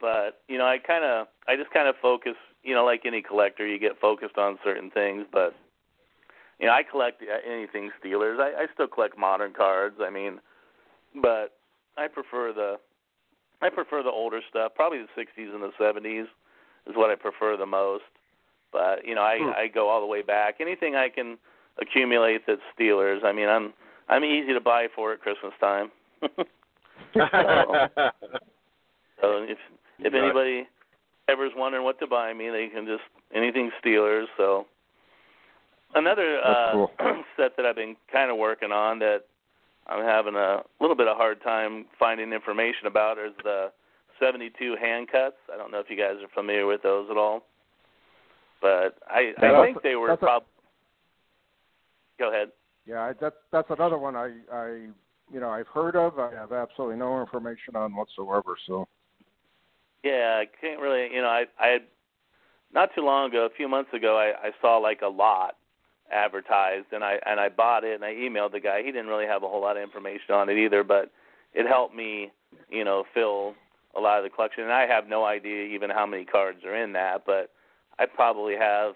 [0.01, 3.23] but you know I kind of I just kind of focus you know like any
[3.23, 5.55] collector you get focused on certain things, but
[6.59, 8.41] you know I collect anything Steelers.
[8.41, 9.97] I, I still collect modern cards.
[10.01, 10.41] I mean,
[11.23, 11.55] but
[11.97, 12.77] I prefer the
[13.61, 14.73] I prefer the older stuff.
[14.75, 16.27] Probably the 60s and the 70s
[16.87, 18.05] is what I prefer the most.
[18.73, 19.51] But you know, I Hmm.
[19.57, 20.57] I go all the way back.
[20.61, 21.39] Anything I can
[21.81, 23.25] accumulate that's Steelers.
[23.25, 23.73] I mean, I'm
[24.09, 25.91] I'm easy to buy for at Christmas time.
[27.15, 27.89] so
[29.23, 29.59] if
[30.01, 30.23] if Right.
[30.23, 30.69] anybody
[31.29, 33.03] ever's wondering what to buy me, they can just
[33.35, 34.27] anything Steelers.
[34.37, 34.67] So
[35.95, 36.91] another uh, cool.
[37.37, 39.25] set that I've been kind of working on that
[39.87, 43.73] I'm having a little bit of hard time finding information about is the
[44.21, 45.37] 72 hand cuts.
[45.53, 47.43] I don't know if you guys are familiar with those at all,
[48.61, 50.49] but I Yeah, I think they were probably.
[52.19, 52.49] Go ahead.
[52.85, 54.67] Yeah, that's that's another one I I
[55.33, 56.19] you know I've heard of.
[56.19, 58.57] I have absolutely no information on whatsoever.
[58.67, 58.89] So
[60.03, 61.15] Yeah, I can't really.
[61.15, 61.83] You know, I I had
[62.75, 65.57] not too long ago, a few months ago, I I saw like a lot
[66.13, 68.79] advertised, and I and I bought it, and I emailed the guy.
[68.83, 71.11] He didn't really have a whole lot of information on it either, but
[71.55, 72.31] it helped me,
[72.71, 73.55] you know, fill
[73.97, 74.65] a lot of the collection.
[74.65, 77.51] And I have no idea even how many cards are in that, but
[77.99, 78.95] I probably have,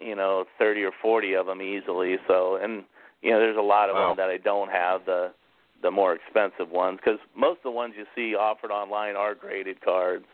[0.00, 2.16] you know, thirty or forty of them easily.
[2.26, 2.84] So, and
[3.22, 4.08] you know, there's a lot of Wow.
[4.08, 5.32] them that I don't have the
[5.82, 9.80] the more expensive ones because most of the ones you see offered online are graded
[9.82, 10.24] cards.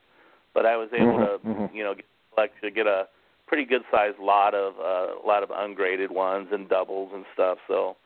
[0.54, 1.74] But I was able Mhm, to, mhm.
[1.74, 2.04] you know, get,
[2.36, 3.08] like to get a
[3.46, 7.58] pretty good sized lot of uh, a lot of ungraded ones and doubles and stuff.
[7.68, 7.96] So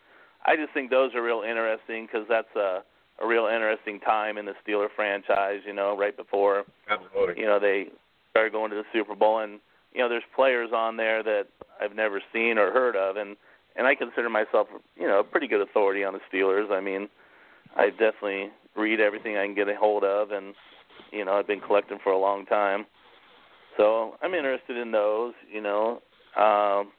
[0.45, 2.83] I just think those are real interesting because that's a
[3.23, 5.61] a real interesting time in the Steeler franchise.
[5.67, 7.41] You know, right before Absolutely.
[7.41, 7.87] you know they
[8.31, 9.61] started going to the Super Bowl, and
[9.93, 11.47] you know there's players on there that
[11.81, 13.37] I've never seen or heard of, and
[13.77, 16.71] and I consider myself you know a pretty good authority on the Steelers.
[16.71, 17.09] I mean,
[17.77, 20.55] I definitely read everything I can get a hold of, and
[21.13, 22.87] you know I've been collecting for a long time,
[23.77, 25.35] so I'm interested in those.
[25.53, 26.03] You know,
[26.37, 26.93] um,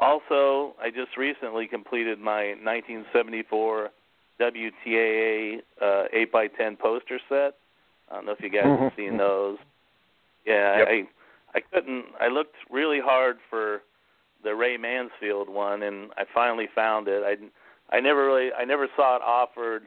[0.00, 3.90] also I just recently completed my 1974
[4.40, 7.54] WTAE uh, 8 by 10 poster set.
[8.10, 8.96] I don't know if you guys have Mhm.
[8.96, 9.58] seen those.
[10.44, 10.88] Yeah, Yep.
[10.88, 11.06] I
[11.54, 12.06] I couldn't.
[12.20, 13.82] I looked really hard for
[14.42, 17.22] the Ray Mansfield one, and I finally found it.
[17.24, 19.86] I I never really I never saw it offered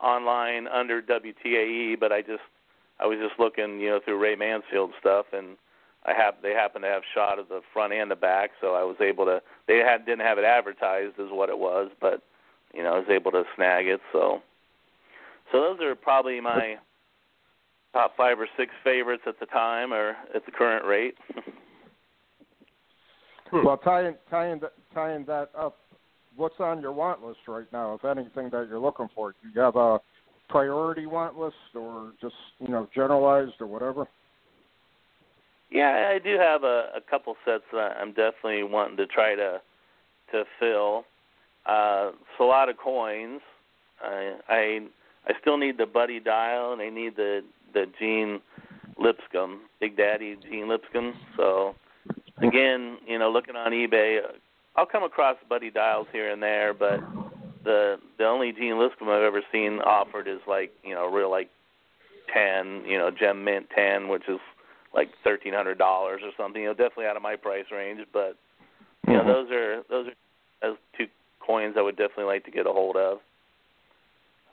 [0.00, 2.42] online under WTAE, but I just
[3.00, 5.56] I was just looking, you know, through Ray Mansfield stuff, and
[6.04, 8.84] I have they happened to have shot of the front and the back, so I
[8.84, 9.40] was able to.
[9.66, 12.22] They had didn't have it advertised as what it was, but
[12.72, 14.00] you know, I was able to snag it.
[14.12, 14.40] So,
[15.50, 16.76] so those are probably my
[17.92, 21.14] top five or six favorites at the time or at the current rate.
[23.50, 23.64] Hmm.
[23.64, 24.60] Well, tying tying
[24.92, 25.76] tying that up,
[26.36, 27.94] what's on your want list right now?
[27.94, 30.00] If anything that you're looking for, do you have a
[30.48, 34.06] priority want list, or just you know generalized or whatever?
[35.70, 39.60] Yeah, I do have a, a couple sets that I'm definitely wanting to try to
[40.32, 41.04] to fill.
[41.66, 43.40] Uh, it's a lot of coins.
[44.00, 44.80] I I
[45.26, 47.40] I still need the Buddy Dial and I need the
[47.72, 48.40] the Gene
[48.98, 51.14] Lipscomb, Big Daddy Gene Lipscomb.
[51.36, 51.74] So
[52.38, 54.32] again, you know, looking on eBay, uh,
[54.76, 57.00] I'll come across Buddy Dials here and there, but
[57.64, 61.50] the the only Gene Lipscomb I've ever seen offered is like you know real like
[62.32, 64.38] ten, you know, Gem Mint ten, which is
[64.94, 66.62] like thirteen hundred dollars or something.
[66.62, 68.36] You know, definitely out of my price range, but
[69.06, 69.26] you know, Mhm.
[69.26, 70.14] those are those are
[70.62, 71.08] those two
[71.40, 73.20] coins I would definitely like to get a hold of.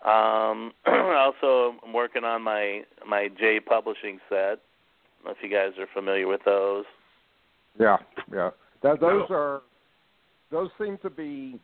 [0.03, 4.35] Um, also, I'm working on my my Jay Publishing set.
[4.35, 6.85] I don't know if you guys are familiar with those.
[7.79, 7.97] Yeah,
[8.33, 8.49] yeah.
[8.81, 9.61] That those are
[10.49, 11.59] those seem to be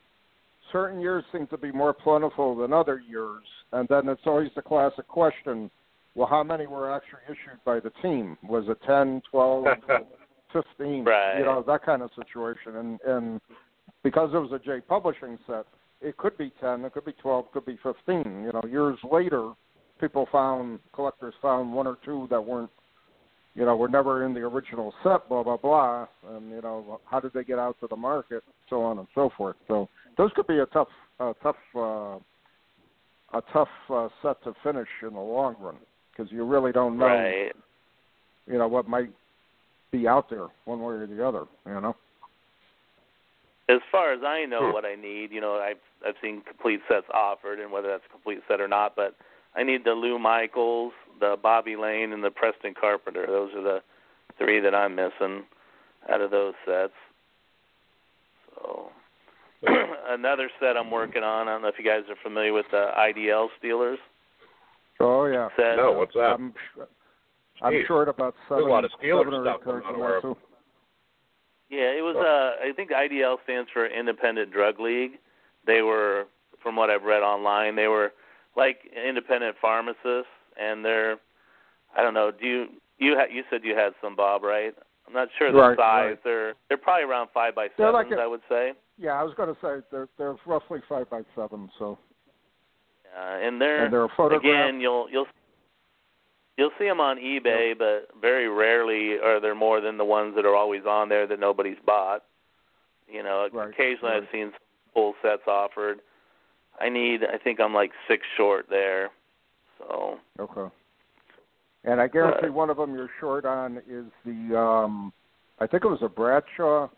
[0.72, 4.62] certain years seem to be more plentiful than other years, and then it's always the
[4.62, 5.70] classic question:
[6.16, 8.38] Well, how many were actually issued by the team?
[8.44, 9.66] Was it ten, twelve,
[10.54, 11.06] fifteen?
[11.06, 11.40] Right.
[11.40, 13.42] You know that kind of situation, and and
[14.04, 15.66] because it was a Jay Publishing set,
[16.02, 18.44] it could be ten, it could be twelve, could be fifteen.
[18.44, 19.54] You know, years later,
[20.00, 22.72] people found collectors found one or two that weren't
[23.58, 27.20] you know, were never in the original set, blah blah blah, and you know, how
[27.20, 29.56] did they get out to the market, so on and so forth.
[29.68, 30.88] So those could be a tough,
[31.20, 32.18] a tough, uh,
[33.34, 35.76] a tough uh, set to finish in the long run
[36.12, 37.54] because you really don't know, Right.
[38.48, 39.10] you know, what might
[39.92, 41.46] be out there one way or the other.
[41.66, 41.96] You know.
[43.70, 44.74] As far as I know, Hmm.
[44.74, 48.10] what I need, you know, I've I've seen complete sets offered, and whether that's a
[48.10, 49.16] complete set or not, but
[49.56, 53.26] I need the Lou Michaels, the Bobby Layne, and the Preston Carpenter.
[53.26, 53.82] Those are the
[54.38, 55.46] three that I'm missing
[56.08, 56.94] out of those sets.
[58.56, 58.92] So
[60.10, 61.48] another set I'm working on.
[61.48, 63.98] I don't know if you guys are familiar with the IDL Steelers
[65.00, 65.50] Oh yeah.
[65.56, 65.76] set.
[65.78, 66.34] No, what's that?
[66.40, 66.54] I'm,
[67.62, 67.88] I'm Jeez.
[67.88, 70.18] short about There's seven, a lot of Steelers seven or eight cards I'm in aware
[70.18, 70.22] of.
[70.24, 70.38] too.
[71.70, 72.16] Yeah, it was.
[72.16, 75.14] Uh, I think IDL stands for Independent Drug League.
[75.66, 76.26] They were,
[76.64, 78.14] from what I've read online, they were
[78.56, 81.18] like independent pharmacists, and they're.
[81.96, 82.32] I don't know.
[82.32, 82.68] Do you
[83.00, 84.44] you ha- you said you had some, Bob?
[84.44, 84.74] Right?
[85.08, 86.10] I'm not sure the Right, size.
[86.10, 86.24] right.
[86.24, 88.74] They're they're probably around five by sevens, like a- I would say.
[88.98, 91.98] Yeah, I was going to say they're they're roughly five by seven, so
[93.16, 94.42] Uh, and they're and they're a photograph.
[94.44, 95.28] again you'll you'll
[96.58, 100.46] you'll see them on eBay, but very rarely are there more than the ones that
[100.46, 102.24] are always on there that nobody's bought.
[103.08, 104.24] You know, Right, occasionally right.
[104.24, 104.52] I've seen
[104.94, 106.00] full sets offered.
[106.80, 109.10] I need I think I'm like six short there.
[109.78, 110.74] So Okay.
[111.88, 115.14] And I guarantee one of them you're short on is the um
[115.60, 116.90] I think it was a Bradshaw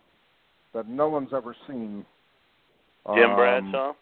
[0.73, 2.05] that no one's ever seen.
[3.15, 3.93] Jim Um, Bradshaw?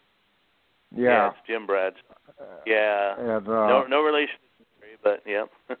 [0.90, 1.28] Yeah.
[1.28, 2.00] it's Jim Bradshaw.
[2.40, 3.14] Uh, Yeah.
[3.18, 4.36] And uh no no relation
[5.04, 5.44] but yeah.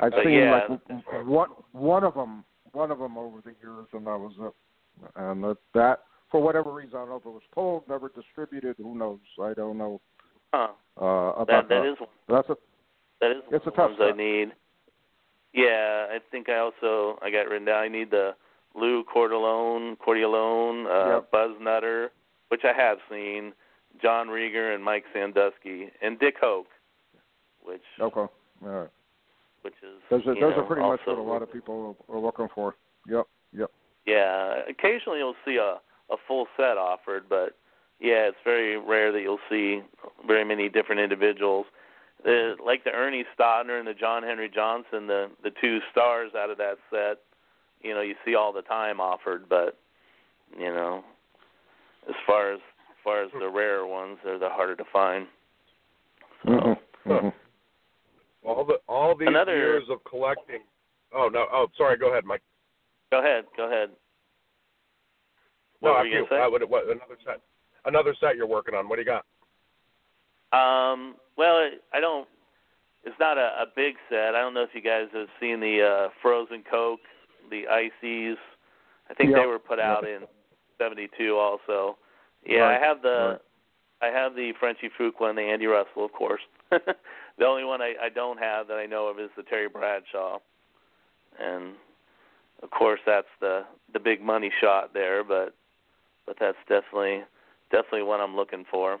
[0.00, 0.60] I've seen yeah.
[0.68, 4.54] like one one of them one of them over the years and that was it.
[5.16, 6.00] And that, that
[6.30, 9.18] for whatever reason I don't know if it was pulled, never distributed, who knows.
[9.42, 10.00] I don't know
[10.54, 10.68] huh.
[11.00, 11.92] uh about That that that.
[11.92, 12.56] is one That's a
[13.20, 14.52] That is It's one of the ones I need.
[15.52, 17.82] Yeah, I think I also I got written down.
[17.82, 18.34] I need the
[18.74, 21.30] Lou Cordelone, Cordialone, uh, Yep.
[21.30, 22.10] Buzz Nutter,
[22.48, 23.52] which I have seen,
[24.02, 26.66] John Reger and Mike Sandusky, and Dick Hoak,
[27.64, 28.20] which okay.
[28.20, 28.30] All
[28.62, 28.88] right.
[29.62, 32.18] which is Those are those know, are pretty much what a lot of people are
[32.18, 32.74] looking for.
[33.08, 33.26] Yep.
[33.56, 33.70] Yep.
[34.06, 35.78] Yeah, occasionally you'll see a
[36.12, 37.56] a full set offered, but
[37.98, 39.80] yeah, it's very rare that you'll see
[40.26, 41.66] very many different individuals.
[42.26, 46.50] The, like the Ernie Stautner and the John Henry Johnson, the the two stars out
[46.50, 47.18] of that set,
[47.82, 49.78] you know, you see all the time offered, but
[50.58, 51.04] you know,
[52.08, 52.58] as far as,
[52.90, 55.26] as far as the rarer ones, they're the harder to find.
[56.44, 57.10] So, Mm-hmm.
[57.12, 57.28] Mm-hmm.
[58.48, 60.60] All the all these Another- years of collecting.
[61.14, 61.46] Oh no!
[61.52, 61.96] Oh, sorry.
[61.96, 62.42] Go ahead, Mike.
[63.12, 63.90] Go ahead, go ahead.
[65.78, 66.26] What no, were after you you.
[66.28, 66.40] say?
[66.42, 67.40] Uh, what, what, another set.
[67.84, 68.88] Another set you're working on.
[68.88, 69.24] What do you got?
[70.52, 72.26] Um, well, I don't.
[73.04, 74.34] It's not a, a big set.
[74.34, 77.00] I don't know if you guys have seen the uh, Frozen Coke,
[77.50, 78.38] the Ices.
[79.08, 79.38] I think Yep.
[79.40, 80.22] they were put out in
[80.78, 81.96] '72 also.
[82.44, 83.28] Yeah, Right, I have the.
[83.32, 83.40] right.
[84.02, 86.42] I have the Frenchy Fuqua and the Andy Russell, of course.
[86.70, 90.38] the only one I, I don't have that I know of is the Terry Bradshaw,
[91.40, 91.72] and
[92.62, 95.24] of course that's the the big money shot there.
[95.24, 95.54] But
[96.26, 97.22] but that's definitely
[97.70, 98.98] definitely what I'm looking for.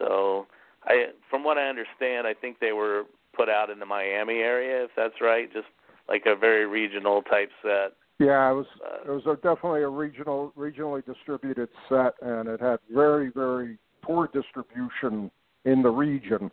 [0.00, 0.46] So
[0.84, 3.04] I, from what I understand, I think they were
[3.36, 5.68] put out in the Miami area, if that's right, just
[6.08, 7.92] like a very regional type set.
[8.18, 12.60] Yeah, it was Uh, it was a, definitely a regional regionally distributed set, and it
[12.60, 15.30] had very very poor distribution
[15.64, 16.50] in the region,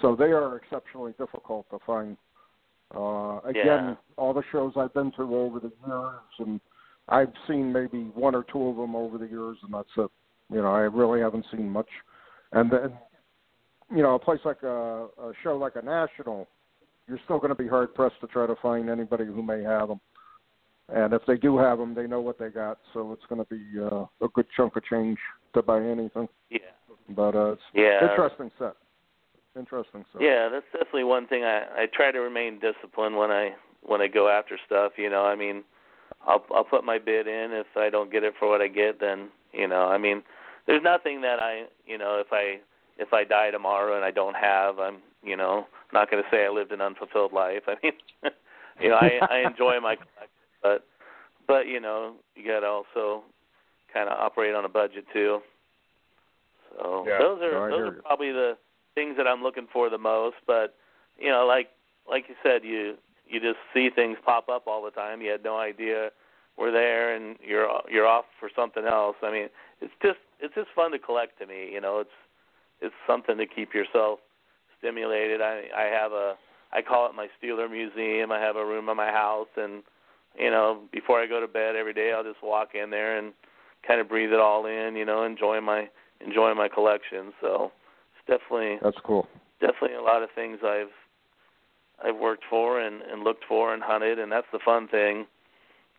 [0.00, 2.16] so they are exceptionally difficult to find.
[2.94, 3.94] Uh, again, Yeah.
[4.16, 6.60] all the shows I've been to over the years, and
[7.08, 10.10] I've seen maybe one or two of them over the years, and that's it.
[10.50, 11.88] You know, I really haven't seen much.
[12.56, 12.92] And then,
[13.94, 16.48] you know, a place like a, a show like a national,
[17.06, 19.88] you're still going to be hard pressed to try to find anybody who may have
[19.88, 20.00] them.
[20.88, 23.48] And if they do have them, they know what they got, so it's going to
[23.54, 25.18] be uh, a good chunk of change
[25.54, 26.28] to buy anything.
[26.48, 26.60] yeah,
[27.10, 28.74] But uh, it's yeah, interesting set.
[29.58, 30.22] Interesting set.
[30.22, 30.48] yeah.
[30.50, 31.44] That's definitely one thing.
[31.44, 34.92] I I try to remain disciplined when I when I go after stuff.
[34.96, 35.64] You know, I mean,
[36.26, 37.52] I'll I'll put my bid in.
[37.52, 40.22] If I don't get it for what I get, then you know, I mean,
[40.66, 42.58] there's nothing that I you know if I
[42.98, 46.44] if I die tomorrow and I don't have, I'm you know not going to say
[46.44, 47.62] I lived an unfulfilled life.
[47.68, 47.92] I mean,
[48.80, 50.28] you know, I I enjoy my collection,
[50.62, 50.84] but
[51.46, 53.24] but you know, you got to also
[53.92, 55.40] kind of operate on a budget too.
[56.76, 57.18] So Yeah.
[57.18, 58.56] those are No, those are probably the
[58.94, 60.36] things that I'm looking for the most.
[60.46, 60.74] But
[61.18, 61.68] you know, like
[62.08, 62.96] like you said, you
[63.28, 65.20] you just see things pop up all the time.
[65.20, 66.10] You had no idea
[66.56, 69.16] were there, and you're you're off for something else.
[69.22, 69.48] I mean,
[69.80, 71.70] it's just it's just fun to collect to me.
[71.72, 72.10] You know, it's
[72.80, 74.20] it's something to keep yourself
[74.78, 75.40] stimulated.
[75.40, 76.34] I I have a
[76.72, 78.32] I call it my Steeler museum.
[78.32, 79.82] I have a room in my house, and
[80.38, 83.32] you know, before I go to bed every day, I'll just walk in there and
[83.86, 84.94] kind of breathe it all in.
[84.96, 85.88] You know, enjoy my
[86.24, 87.32] enjoy my collection.
[87.40, 87.72] So
[88.14, 89.28] it's definitely That's cool.
[89.60, 90.92] definitely a lot of things I've
[92.04, 95.26] I've worked for and, and looked for and hunted and that's the fun thing.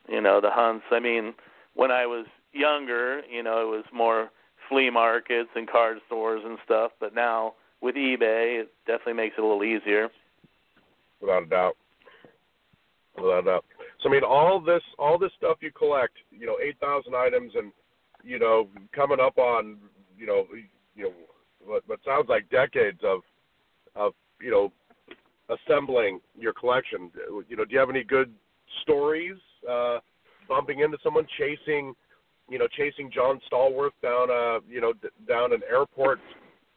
[0.08, 0.86] You know, the hunts.
[0.92, 1.34] I mean,
[1.74, 2.26] when I was
[2.58, 4.30] younger, you know, it was more
[4.70, 9.42] flea markets and card stores and stuff, but now with eBay it definitely makes it
[9.42, 10.10] a little easier.
[11.22, 11.78] Without a doubt.
[13.16, 13.66] Without a doubt.
[14.02, 17.54] So I mean, all this all this stuff you collect, you know, eight thousand items,
[17.56, 17.72] and
[18.24, 19.78] you know, coming up on
[20.18, 20.46] you know,
[20.96, 21.14] you know,
[21.66, 23.22] what, what sounds like decades of
[23.96, 24.72] of you know,
[25.50, 27.12] assembling your collection.
[27.48, 28.32] You know, do you have any good
[28.84, 29.38] stories?
[29.68, 30.00] Uh,
[30.48, 31.94] bumping into someone chasing,
[32.50, 36.20] you know, chasing John Stallworth down a you know d- down an airport,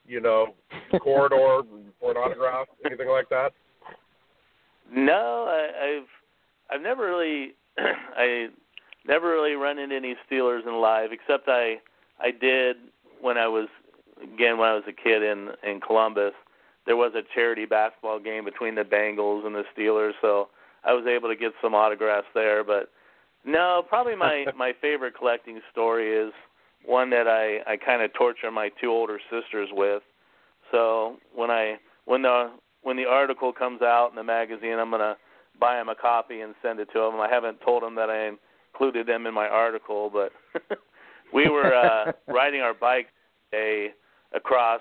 [0.07, 0.55] you know,
[1.01, 1.63] corridor
[2.01, 3.53] for an autograph, anything like that?
[4.93, 6.09] No, I, I've
[6.71, 8.49] I've never really I
[9.07, 11.77] never really run into any Steelers in live except I
[12.21, 12.77] I did
[13.21, 13.69] when I was
[14.23, 16.33] again when I was a kid in in Columbus.
[16.87, 20.49] There was a charity basketball game between the Bengals and the Steelers, so
[20.83, 22.65] I was able to get some autographs there.
[22.65, 22.91] But
[23.45, 26.33] no, probably my my favorite collecting story is
[26.85, 30.03] one that I I kind of torture my two older sisters with.
[30.71, 32.51] So when I when the
[32.83, 35.17] when the article comes out in the magazine, I'm gonna
[35.59, 37.21] buy them a copy and send it to them.
[37.21, 38.31] I haven't told them that I
[38.73, 40.33] included them in my article, but
[41.35, 43.11] we were uh, riding our bikes
[43.53, 43.89] a
[44.35, 44.81] across.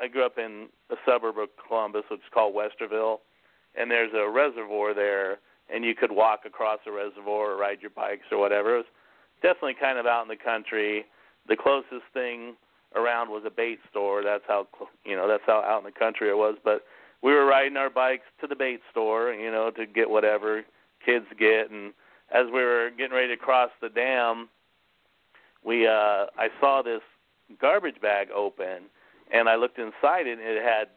[0.00, 3.18] I grew up in a suburb of Columbus, which is called Westerville,
[3.76, 5.38] and there's a reservoir there,
[5.72, 8.74] and you could walk across the reservoir or ride your bikes or whatever.
[8.74, 8.86] It was
[9.42, 11.04] definitely kind of out in the country.
[11.48, 12.54] The closest thing
[12.94, 14.22] around was a bait store.
[14.22, 14.68] That's how
[15.04, 16.56] you know that's how out in the country it was.
[16.64, 16.82] But
[17.22, 20.62] we were riding our bikes to the bait store, you know, to get whatever
[21.04, 21.70] kids get.
[21.70, 21.92] And
[22.30, 24.48] as we were getting ready to cross the dam,
[25.64, 27.00] we uh, I saw this
[27.60, 28.84] garbage bag open,
[29.32, 30.88] and I looked inside it, and it had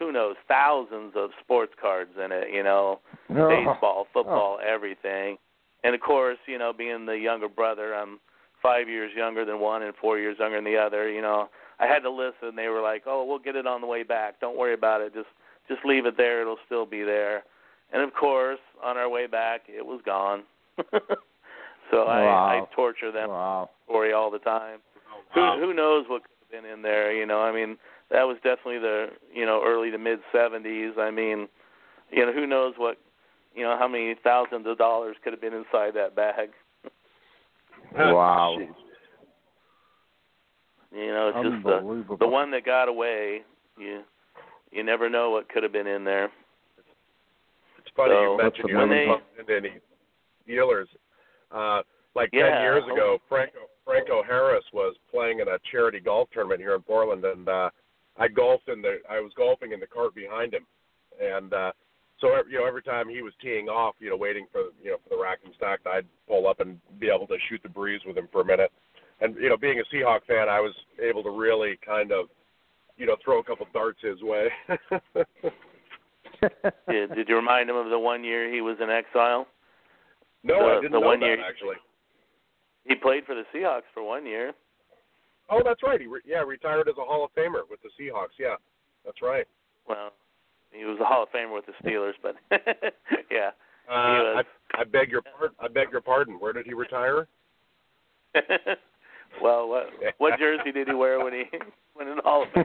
[0.00, 2.48] who knows thousands of sports cards in it.
[2.52, 2.98] You know,
[3.30, 3.48] oh.
[3.48, 4.66] baseball, football, oh.
[4.66, 5.36] everything.
[5.84, 8.18] And of course, you know, being the younger brother, I'm
[8.60, 11.08] five years younger than one and four years younger than the other.
[11.08, 11.48] You know,
[11.78, 12.56] I had to listen.
[12.56, 14.40] They were like, "Oh, we'll get it on the way back.
[14.40, 15.14] Don't worry about it.
[15.14, 15.28] Just
[15.68, 16.40] just leave it there.
[16.40, 17.44] It'll still be there."
[17.92, 20.42] And of course, on our way back, it was gone.
[21.90, 22.46] so Wow.
[22.46, 23.70] I, I torture them Wow.
[23.84, 24.78] story all the time.
[25.36, 25.56] Wow.
[25.58, 27.12] Who who knows what could have been in there?
[27.12, 27.76] You know, I mean,
[28.10, 30.98] that was definitely the you know early to mid '70s.
[30.98, 31.48] I mean,
[32.10, 32.98] you know, who knows what
[33.54, 36.50] you know how many thousands of dollars could have been inside that bag.
[37.96, 38.56] Wow.
[40.92, 43.42] You know, it's just the the one that got away.
[43.78, 44.02] You
[44.72, 46.26] you never know what could have been in there.
[47.78, 49.80] It's funny So, you mentioned you when haven't they- bumped into any
[50.46, 50.88] dealers.
[51.52, 51.82] Uh,
[52.14, 52.50] like Yeah.
[52.50, 56.82] ten years ago, Franco Franco Harris was playing in a charity golf tournament here in
[56.82, 57.70] Portland, and uh,
[58.20, 60.66] I golfed in the I was golfing in the cart behind him,
[61.20, 61.72] and uh,
[62.20, 64.96] so you know every time he was teeing off, you know, waiting for you know
[65.02, 68.02] for the rack and stack, I'd pull up and be able to shoot the breeze
[68.06, 68.70] with him for a minute.
[69.22, 72.26] And you know, being a Seahawk fan, I was able to really kind of
[72.98, 74.48] you know throw a couple darts his way.
[76.88, 79.46] Did, did you remind him of the one year he was in exile?
[80.42, 81.76] no, The- I didn't the know one that year- actually.
[82.86, 84.52] He played for the Seahawks for one year.
[85.50, 86.00] Oh, that's right.
[86.00, 88.38] He re- yeah retired as a Hall of Famer with the Seahawks.
[88.38, 88.54] Yeah,
[89.04, 89.46] that's right.
[89.88, 90.12] Well,
[90.70, 92.36] he was a Hall of Famer with the Steelers, but
[93.30, 93.50] yeah.
[93.88, 94.44] Uh, I, was.
[94.74, 95.56] I beg your pardon.
[95.60, 96.34] I beg your pardon.
[96.38, 97.26] Where did he retire?
[99.42, 99.86] well, what
[100.18, 101.42] what jersey did he wear when he
[101.96, 102.64] went in the Hall of Fame?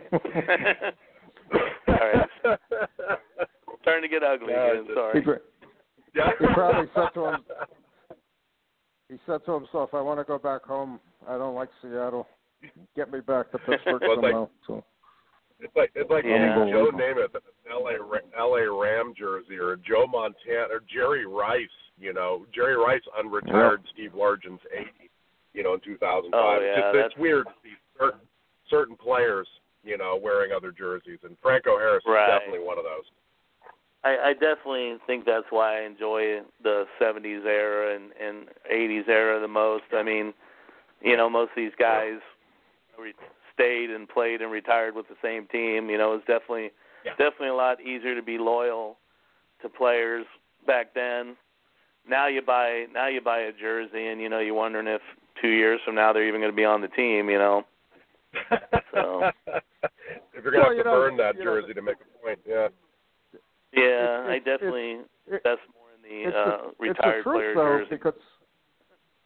[1.87, 2.59] All right,
[3.81, 4.83] starting to get ugly Yeah, again.
[4.83, 5.39] it's- he, Sorry.
[6.39, 7.45] He probably said to him-
[9.09, 10.99] he said to himself, "I want to go back home.
[11.27, 12.27] I don't like Seattle.
[12.95, 14.83] Get me back to Pittsburgh Well, it's like- somehow." so,
[15.59, 16.53] It's like it's like Yeah.
[16.69, 17.91] Joe Namath in an LA
[18.37, 21.69] LA Ram jersey or Joe Montana or Jerry Rice.
[21.97, 25.09] You know, Jerry Rice unretired Steve Largent's 80.
[25.53, 26.33] You know, in 2005.
[26.33, 28.19] Oh, it's, yeah, just, that's- it's weird to see certain
[28.69, 29.47] certain players.
[29.83, 32.27] You know, wearing other jerseys, and Franco Harris Right.
[32.27, 33.05] is definitely one of those.
[34.03, 39.39] I, I definitely think that's why I enjoy the '70s era and, and '80s era
[39.39, 39.85] the most.
[39.93, 40.33] I mean,
[41.01, 42.19] you know, most of these guys
[42.99, 43.13] re-
[43.53, 45.89] stayed and played and retired with the same team.
[45.89, 46.71] You know, it's definitely
[47.05, 47.11] Yeah.
[47.17, 48.97] definitely a lot easier to be loyal
[49.61, 50.25] to players
[50.67, 51.35] back then.
[52.07, 55.01] Now you buy now you buy a jersey and you know you're wondering if
[55.41, 57.29] two years from now they're even going to be on the team.
[57.29, 57.65] You know.
[58.93, 59.31] So-
[60.33, 61.95] if you're gonna Well, have you to know, burn that you know, jersey to make
[61.95, 62.67] a point, yeah.
[63.73, 67.23] Yeah, It's- I definitely it- that's more in the it's uh, the, it's the retired
[67.23, 67.89] truth player though, jersey.
[67.95, 68.13] because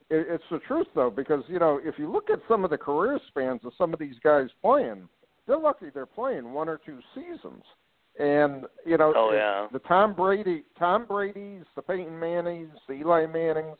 [0.09, 2.77] it, it's the truth though, because you know if you look at some of the
[2.77, 5.07] career spans of some of these guys playing,
[5.47, 7.63] they're lucky they're playing one or two seasons,
[8.19, 9.67] and you know Oh, yeah.
[9.71, 13.77] the Tom Brady, Tom Brady's, the Peyton Mannings, the Eli Mannings,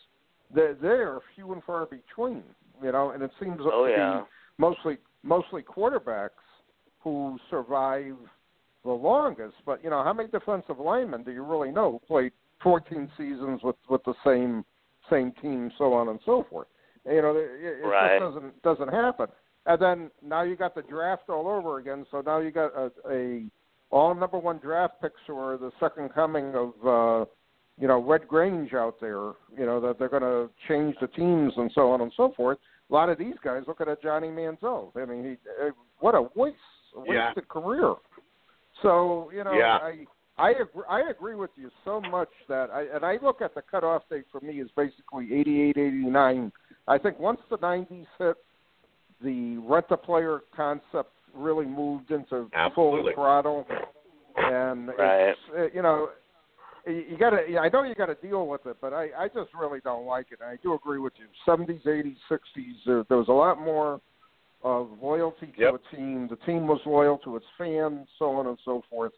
[0.53, 2.43] they're, they're few and far between,
[2.81, 4.19] you know, and it seems Oh, to yeah.
[4.21, 4.25] be
[4.57, 6.29] mostly mostly quarterbacks
[7.01, 8.15] who survive
[8.83, 9.55] the longest.
[9.65, 12.31] But you know, how many defensive linemen do you really know who played
[12.63, 14.63] 14 seasons with with the same
[15.09, 16.67] same team, so on and so forth?
[17.05, 18.19] You know, it, it Right.
[18.19, 19.27] just doesn't doesn't happen.
[19.65, 22.05] And then now you got the draft all over again.
[22.11, 23.43] So now you got a, a
[23.91, 27.25] all number one draft picks who are the second coming of uh,
[27.79, 29.33] you know Red Grange out there.
[29.57, 32.57] You know that they're going to change the teams and so on and so forth.
[32.89, 34.91] A lot of these guys look at a Johnny Manziel.
[34.95, 35.31] I mean, he
[35.65, 36.57] uh, what a waste,
[36.97, 37.27] a Yeah.
[37.27, 37.95] wasted career.
[38.81, 39.77] So you know, Yeah.
[39.81, 40.05] I
[40.39, 43.61] I agree, I agree with you so much that I and I look at the
[43.61, 46.51] cutoff date for me is basically 88, 89.
[46.87, 48.35] I think once the 90s hit,
[49.21, 53.13] the rent a player concept really moved into Absolutely.
[53.13, 53.67] full throttle,
[54.37, 55.29] and Right.
[55.29, 56.09] it's uh, you know.
[56.87, 57.41] You you gotta.
[57.61, 60.27] I know you got to deal with it, but I, I just really don't like
[60.31, 60.39] it.
[60.41, 61.25] I do agree with you.
[61.45, 62.77] Seventies, eighties, sixties.
[62.85, 63.99] There, there was a lot more
[64.63, 65.73] of loyalty to Yep.
[65.75, 66.27] a team.
[66.29, 69.11] The team was loyal to its fans, so on and so forth.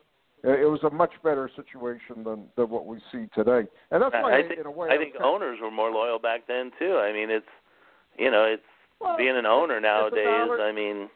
[0.43, 4.39] It was a much better situation than than what we see today, and that's why,
[4.39, 6.97] I think in a way, I I'm think owners were more loyal back then too.
[6.97, 7.45] I mean, it's
[8.17, 8.63] you know, it's
[8.99, 10.25] well, being an owner it's a nowadays.
[10.25, 11.09] dollar- I mean,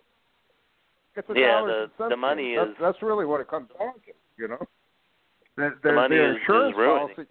[1.16, 2.56] it's a yeah, dollars the- and the money.
[2.56, 4.12] That's, is- that's really what it comes down to.
[4.38, 4.60] You know,
[5.58, 7.08] the, The money their is- is insurance ruining.
[7.16, 7.30] policy.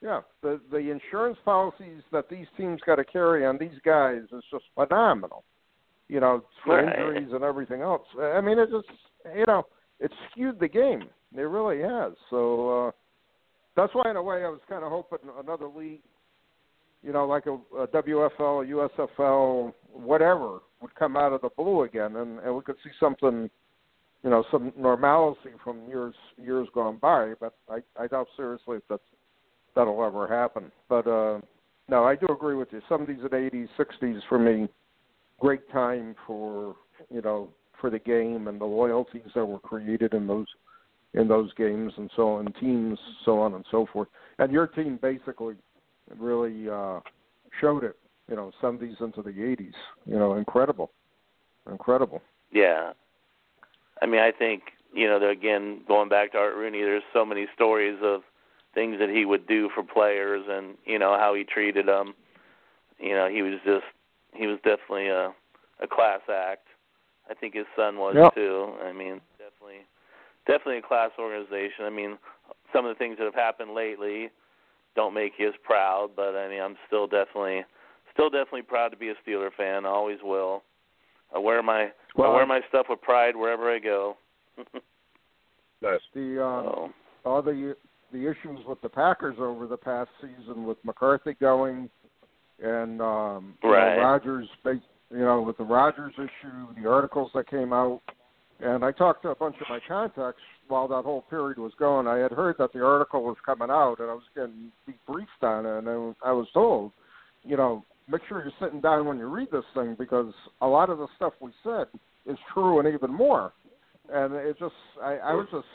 [0.00, 4.42] Yeah, the the insurance policies that these teams got to carry on these guys is
[4.50, 5.44] just phenomenal.
[6.08, 6.98] You know, for Right.
[6.98, 8.06] injuries and everything else.
[8.18, 8.88] I mean, it just
[9.36, 9.66] you know,
[10.02, 11.04] it's skewed the game.
[11.34, 12.12] It really has.
[12.28, 12.90] So uh
[13.74, 16.02] that's why, in a way, I was kind of hoping another league,
[17.02, 18.88] you know, like a, a WFL,
[19.18, 23.48] USFL, whatever, would come out of the blue again, and, and we could see something,
[24.22, 27.32] you know, some normalcy from years years gone by.
[27.40, 29.02] But I I doubt seriously if that's
[29.74, 30.70] that'll ever happen.
[30.88, 31.40] But uh
[31.88, 32.80] no, I do agree with you.
[32.88, 34.68] Seventies and eighties, sixties for me,
[35.40, 36.76] great time for
[37.10, 37.48] you know
[37.82, 40.46] for the game and the loyalties that were created in those
[41.14, 44.08] in those games and so on, teams, so on and so forth.
[44.38, 45.56] And your team basically
[46.16, 47.00] really uh,
[47.60, 47.96] showed it.
[48.30, 49.74] You know, seventies into the eighties.
[50.06, 50.90] You know, incredible,
[51.70, 52.22] incredible.
[52.50, 52.92] Yeah,
[54.00, 54.62] I mean, I think
[54.94, 58.22] you know, again, going back to Art Rooney, there's so many stories of
[58.74, 62.14] things that he would do for players, and you know how he treated them.
[62.98, 63.84] You know, he was just
[64.34, 65.34] he was definitely a
[65.82, 66.68] a class act.
[67.30, 68.34] I think his son was yep.
[68.34, 68.74] too.
[68.84, 69.86] I mean, definitely
[70.46, 71.84] definitely a class organization.
[71.84, 72.18] I mean,
[72.72, 74.30] some of the things that have happened lately
[74.94, 77.64] don't make you as proud, but I mean, I'm still definitely
[78.12, 79.86] still definitely proud to be a Steeler fan.
[79.86, 80.62] I always will.
[81.34, 84.16] I wear my well, I wear my stuff with pride wherever I go.
[85.82, 86.00] nice.
[86.14, 86.92] The um, oh.
[87.24, 87.74] all the
[88.12, 91.88] the issues with the Packers over the past season with McCarthy going
[92.62, 93.94] and um right.
[93.94, 94.48] you know, Rodgers
[95.12, 98.00] you know with the Rodgers issue, the articles that came out
[98.62, 102.06] and I talked to a bunch of my contacts while that whole period was going.
[102.06, 105.66] I had heard that the article was coming out and I was getting debriefed on
[105.66, 106.92] it and I was told,
[107.42, 110.90] you know, make sure you're sitting down when you read this thing because a lot
[110.90, 111.86] of the stuff we said
[112.24, 113.52] is true and even more.
[114.12, 115.66] And it just I, I was just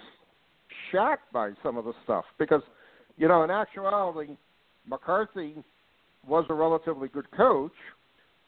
[0.92, 2.62] shocked by some of the stuff because,
[3.18, 4.38] you know, in actuality,
[4.88, 5.56] McCarthy
[6.26, 7.72] was a relatively good coach.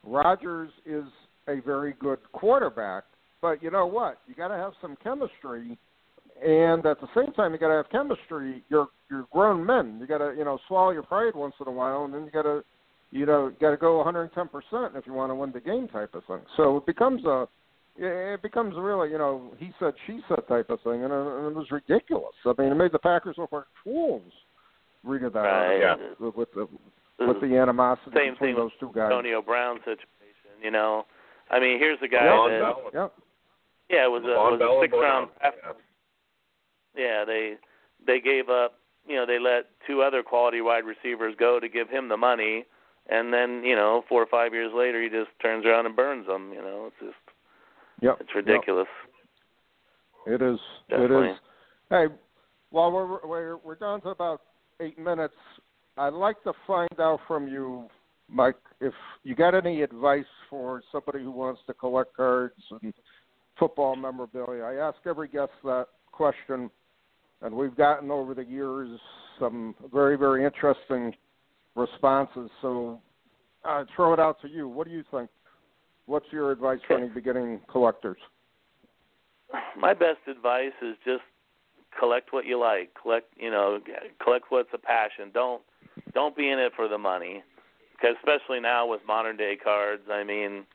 [0.04, 1.06] Rodgers is
[1.48, 3.04] a very good quarterback,
[3.42, 4.20] but you know what?
[4.28, 5.78] You got to have some chemistry,
[6.44, 8.64] and at the same time, you got to have chemistry.
[8.70, 9.98] You're you're grown men.
[10.00, 12.32] You got to you know swallow your pride once in a while, and then you
[12.32, 12.64] got to
[13.12, 16.14] you know got to go 110 percent if you want to win the game type
[16.14, 16.42] of thing.
[16.58, 17.48] So it becomes a
[18.02, 21.56] it becomes really, you know, he said, she said type of thing, uh, and it,
[21.56, 22.34] was ridiculous.
[22.46, 24.32] I mean, it made the Packers look like fools
[25.04, 25.80] reading that right.
[25.80, 25.96] yeah.
[26.20, 26.68] with the
[27.20, 29.06] with the animosity Same between thing those two guys.
[29.06, 31.06] Antonio Brown situation, you know.
[31.50, 33.08] I mean, here's a guy yeah, that, yeah,
[33.90, 35.58] yeah, it was a, it was a six round draft.
[36.96, 37.04] Yeah.
[37.04, 37.56] yeah, they
[38.06, 38.76] they gave up.
[39.08, 42.66] You know, they let two other quality wide receivers go to give him the money,
[43.10, 46.28] and then you know, four or five years later, he just turns around and burns
[46.28, 46.52] them.
[46.54, 47.30] You know, it's just
[48.02, 48.18] Yep.
[48.22, 48.88] It's ridiculous.
[50.28, 50.42] Yep.
[50.42, 50.60] It is.
[50.90, 51.28] Definitely.
[51.28, 51.38] It is.
[51.90, 52.06] Hey,
[52.70, 54.42] while we're we're we're down to about
[54.80, 55.34] eight minutes,
[56.00, 57.90] I'd like to find out from you,
[58.30, 58.94] Mike, if
[59.24, 62.94] you got any advice for somebody who wants to collect cards and
[63.60, 64.64] football memorabilia.
[64.64, 66.72] I ask every guest that question,
[67.42, 68.98] and we've gotten over the years
[69.40, 71.14] some very very interesting
[71.76, 72.50] responses.
[72.62, 73.02] So,
[73.66, 74.70] I throw it out to you.
[74.70, 75.30] What do you think?
[76.06, 78.20] What's your advice for any beginning collectors?
[79.78, 81.24] My best advice is just
[82.00, 82.92] collect what you like.
[83.02, 83.80] Collect, you know,
[84.24, 85.32] collect what's a passion.
[85.34, 85.62] Don't
[86.14, 87.44] don't be in it for the money,
[87.94, 90.66] because especially now with modern day cards, I mean,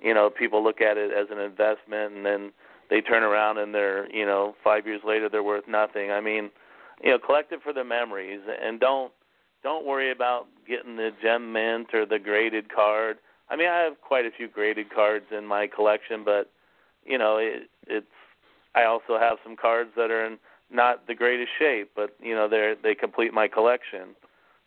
[0.00, 2.52] you know, people look at it as an investment, and then
[2.90, 6.10] they turn around and they're, you know, five years later they're worth nothing.
[6.10, 6.50] I mean,
[7.02, 9.12] you know, collect it for the memories, and don't
[9.62, 13.18] don't worry about getting the gem mint or the graded card.
[13.48, 16.50] I mean, I have quite a few graded cards in my collection, but
[17.04, 18.06] you know, it, it's.
[18.74, 20.38] I also have some cards that are in
[20.70, 24.14] not the greatest shape, but you know, they're they complete my collection.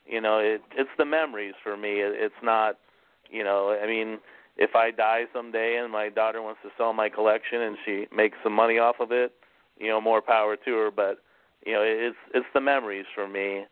[0.10, 2.02] You know, it it's the memories for me.
[2.02, 2.78] It, it's not,
[3.30, 4.20] you know, I mean,
[4.58, 8.38] if I die someday and my daughter wants to sell my collection and she makes
[8.44, 9.34] some money off of it,
[9.78, 10.92] you know, more power to her.
[10.92, 11.20] But
[11.66, 13.66] you know, it's it's the memories for me.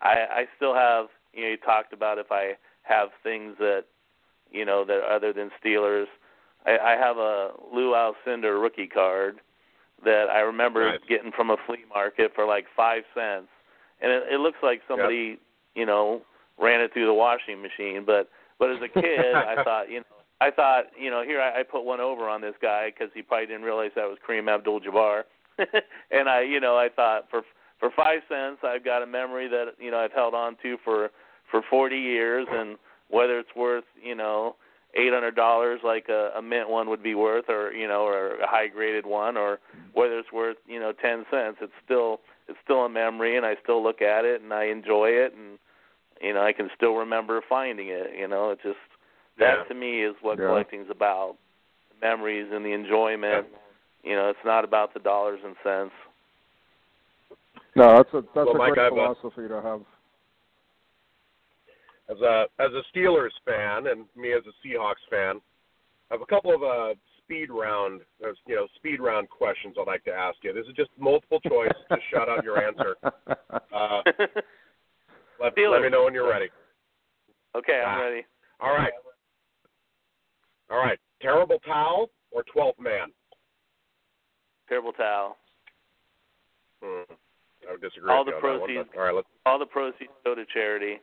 [0.00, 1.06] I I still have.
[1.32, 3.84] You know, you talked about if I have things that
[4.54, 6.06] you know, that other than Steelers.
[6.64, 9.40] I, I have a Lou Alcindor rookie card
[10.04, 11.00] that I remember nice.
[11.08, 13.48] getting from a flea market for like five cents,
[14.00, 15.38] and it, it looks like somebody.
[15.74, 16.22] You know,
[16.58, 18.04] ran it through the washing machine.
[18.06, 20.06] But but as a kid, I thought, you know.
[20.40, 23.22] I thought, you know, here I, I put one over on this guy because he
[23.22, 25.22] probably didn't realize that was Kareem Abdul-Jabbar,
[26.10, 27.42] and I, you know, I thought for
[27.78, 31.10] for five cents, I've got a memory that you know I've held on to for
[31.50, 32.76] for 40 years, and
[33.08, 34.56] whether it's worth you know
[34.96, 38.36] eight hundred dollars like a, a mint one would be worth or you know or
[38.36, 39.58] a high graded one or
[39.92, 43.54] whether it's worth you know ten cents it's still it's still a memory and i
[43.62, 45.53] still look at it and i enjoy it and
[46.24, 48.78] you know i can still remember finding it you know it just
[49.38, 49.64] that yeah.
[49.64, 50.46] to me is what yeah.
[50.46, 51.36] collecting's about
[51.90, 54.10] the memories and the enjoyment yeah.
[54.10, 55.92] you know it's not about the dollars and cents
[57.76, 59.80] no that's a that's well, a Mike, great I've, uh, philosophy to have
[62.10, 65.40] as a as a Steelers fan and me as a Seahawks fan,
[66.10, 69.86] I have a couple of uh, speed round, uh, you know, speed round questions I'd
[69.86, 70.52] like to ask you.
[70.52, 71.72] This is just multiple choice.
[71.88, 72.96] just shout out your answer.
[73.74, 74.02] Uh,
[75.40, 76.48] let, let me know when you're ready.
[77.56, 78.02] Okay, I'm Ah.
[78.02, 78.22] ready.
[78.60, 78.92] All right.
[80.70, 80.98] All right.
[81.20, 83.08] Terrible towel or twelfth man?
[84.68, 85.36] Terrible towel.
[86.82, 87.02] Hmm.
[87.68, 88.88] I would disagree All with the you on that one, proceeds.
[88.92, 89.28] but- all right, let's.
[89.46, 90.98] All the proceeds go to charity.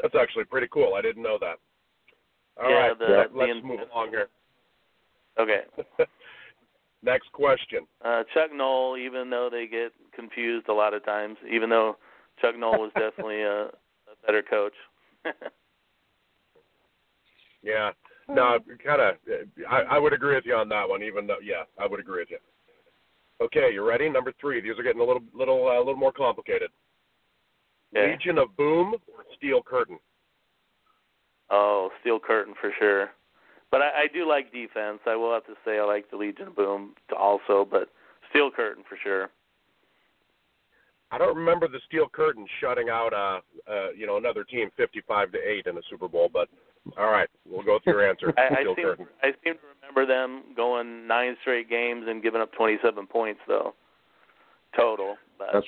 [0.00, 0.94] That's actually pretty cool.
[0.94, 1.58] I didn't know that.
[2.62, 4.28] All Yeah, right, the- let's the- move along here.
[5.38, 5.64] Okay.
[7.02, 7.86] Next question.
[8.04, 11.96] Uh, Chuck Noll, even though they get confused a lot of times, even though
[12.40, 14.74] Chuck Noll was definitely a, a better coach.
[17.66, 17.90] Yeah.
[18.28, 19.14] No, kind of.
[19.70, 21.02] I, I would agree with you on that one.
[21.02, 22.38] Even though, yeah, I would agree with you.
[23.40, 24.08] Okay, you ready?
[24.08, 24.60] Number three.
[24.60, 26.70] These are getting a little, little, uh, little more complicated.
[27.94, 28.12] Okay.
[28.12, 29.98] Legion of Boom or Steel Curtain?
[31.50, 33.10] Oh, Steel Curtain for sure.
[33.70, 35.00] But I, I do like defense.
[35.06, 37.88] I will have to say I like the Legion of Boom also, but
[38.30, 39.30] Steel Curtain for sure.
[41.10, 43.40] I don't remember the Steel Curtain shutting out, uh,
[43.70, 46.28] uh, you know, another team fifty-five to eight in the Super Bowl.
[46.32, 46.48] But
[46.98, 48.32] all right, we'll go with your answer.
[48.38, 49.06] I, I Steel seem Curtain.
[49.22, 53.74] I seem to remember them going nine straight games and giving up 27 points though,
[54.76, 55.16] total.
[55.38, 55.66] But That's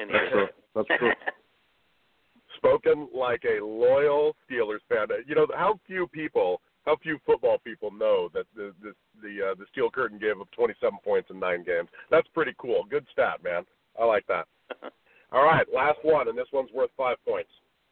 [0.00, 0.46] in that's true.
[0.74, 1.12] That's true.
[2.56, 5.08] Spoken like a loyal Steelers fan.
[5.26, 9.54] You know how few people, how few football people know that the the the, uh,
[9.54, 11.88] the Steel Curtain gave up 27 points in nine games.
[12.10, 12.84] That's pretty cool.
[12.88, 13.64] Good stat, man.
[14.00, 14.46] I like that.
[15.32, 17.50] All right, last one, and this one's worth five points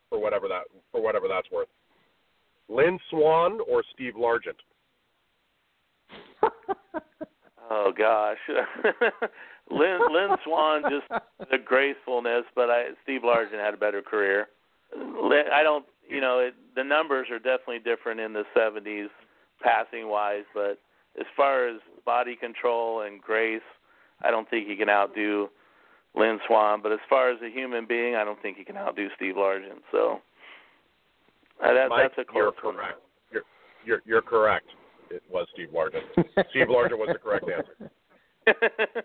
[0.08, 1.68] for whatever that for whatever that's worth.
[2.68, 4.60] Lynn Swann or Steve Largent?
[7.74, 8.36] Oh gosh,
[9.70, 14.48] Lynn Lynn Swann just the gracefulness, but I Steve Largent had a better career.
[14.94, 19.08] Lynn- I don't, you know, it, the numbers are definitely different in the 70s
[19.62, 20.78] passing wise, but
[21.18, 23.60] as far as body control and grace,
[24.22, 25.48] I don't think he can outdo
[26.14, 26.80] Lynn Swann.
[26.82, 29.82] But as far as a human being, I don't think he can outdo Steve Largent.
[29.90, 30.20] So
[31.62, 32.76] uh, that, Mike, that's a you're close one.
[32.76, 33.00] correct.
[33.32, 33.42] You're,
[33.84, 34.66] you're you're correct.
[35.10, 36.04] It was Steve Largent.
[36.50, 37.90] Steve Largent was the correct answer.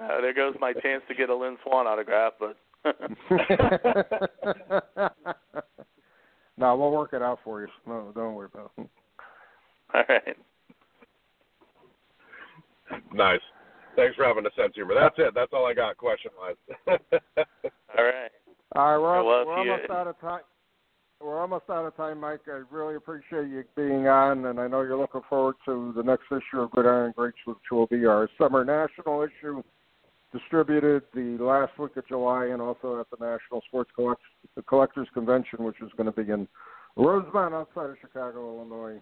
[0.00, 2.56] uh, there goes my chance to get a Lynn Swann autograph, but
[6.58, 7.68] no, we'll work it out for you.
[7.86, 8.88] No, don't worry about it.
[9.94, 10.36] all right.
[13.14, 13.40] Nice.
[13.96, 14.94] Thanks for having a sense of humor.
[14.94, 15.34] That's it.
[15.34, 16.56] That's all I got question wise.
[17.98, 18.30] All right.
[18.74, 20.40] All right, we're, Well, we're you- almost out of time.
[21.20, 22.40] We're almost out of time, Mike.
[22.48, 26.24] I really appreciate you being on, and I know you're looking forward to the next
[26.32, 29.62] issue of Gridiron Greats, which will be our summer national issue,
[30.32, 34.20] distributed the last week of July, and also at the National Sports Collect-
[34.54, 36.48] the Collectors Convention, which is going to be in
[36.96, 39.00] Rosemont, outside of Chicago, Illinois,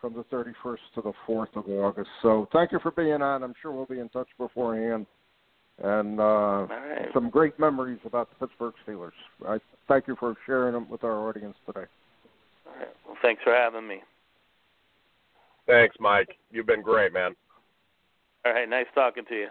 [0.00, 2.10] from the 31st to the 4th of August.
[2.22, 3.42] So, thank you for being on.
[3.42, 5.06] I'm sure we'll be in touch beforehand,
[5.82, 7.08] and uh, All right.
[7.12, 9.12] some great memories about the Pittsburgh Steelers.
[9.46, 9.58] I
[9.88, 11.86] thank you for sharing them with our audience today.
[12.66, 12.88] All right.
[13.06, 14.02] Well, thanks for having me.
[15.66, 16.36] Thanks, Mike.
[16.50, 17.36] You've been great, man.
[18.44, 18.68] All right.
[18.68, 19.48] Nice talking to you.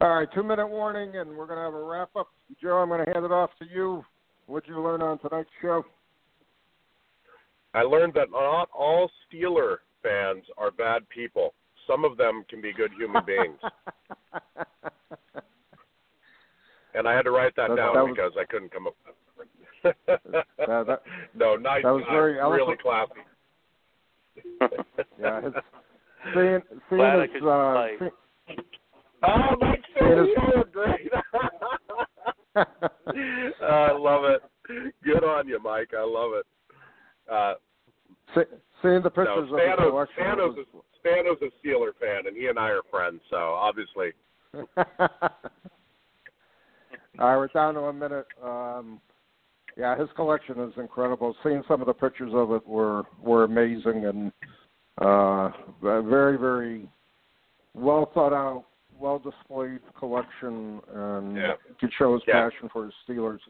[0.00, 2.28] All right, two minute warning, and we're going to have a wrap up.
[2.60, 4.04] Joe, I'm going to hand it off to you.
[4.46, 5.84] What'd you learn on tonight's show?
[7.72, 11.54] I learned that not all Steeler fans are bad people.
[11.86, 13.58] Some of them can be good human beings.
[16.94, 18.94] and I had to write that That- down that was- because I couldn't come up
[19.38, 21.02] with That- that-
[21.34, 22.12] no, nice that was guy.
[22.12, 23.12] very really classy.
[25.20, 25.56] yeah, it's,
[26.34, 28.54] seeing seeing Glad I could uh, see-
[29.26, 31.10] Oh, It is- great.
[33.62, 34.42] I love it.
[35.04, 35.90] Good on you, Mike.
[35.96, 36.46] I love it.
[37.30, 37.54] Uh,
[38.34, 40.06] see- seeing the no, pictures of the Spanos.
[40.18, 40.66] Spanos, is,
[41.04, 43.20] Spanos is a Steeler fan, and he and I are friends.
[43.30, 44.12] So obviously,
[47.18, 48.26] All right, we're down to a minute.
[48.42, 49.00] Um,
[49.76, 51.34] yeah, his collection is incredible.
[51.42, 54.32] Seeing some of the pictures of it were were amazing and
[54.98, 55.50] uh,
[55.82, 56.88] very very
[57.74, 58.64] well thought out,
[58.98, 61.56] well displayed collection, and Yeah.
[61.80, 62.48] could show his Yeah.
[62.48, 63.40] passion for his Steelers.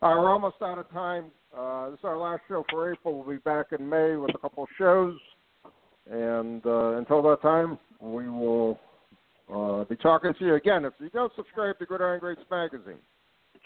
[0.00, 1.30] Right, we're almost out of time.
[1.56, 3.18] Uh, this is our last show for April.
[3.18, 5.18] We'll be back in May with a couple of shows,
[6.08, 8.78] and uh, until that time, we will
[9.52, 10.84] uh, be talking to you again.
[10.84, 12.98] If you don't subscribe to Gridiron Iron Greats magazine,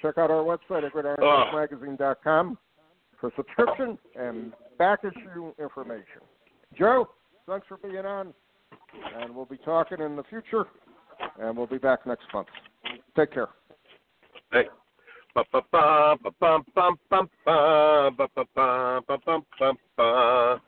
[0.01, 2.59] check out our website at gridirongreatsmagazine.com
[3.21, 6.23] for subscription and back issue information.
[6.79, 7.09] Joe,
[7.47, 8.33] thanks for being on,
[9.17, 10.65] and we'll be talking in the future,
[11.41, 12.49] and we'll be back next month.
[13.17, 13.49] Take care.
[14.53, 14.65] Hey.
[15.35, 20.61] Ba-ba-ba, ba-ba-ba, ba-ba-ba, ba-ba-ba, ba-ba-ba.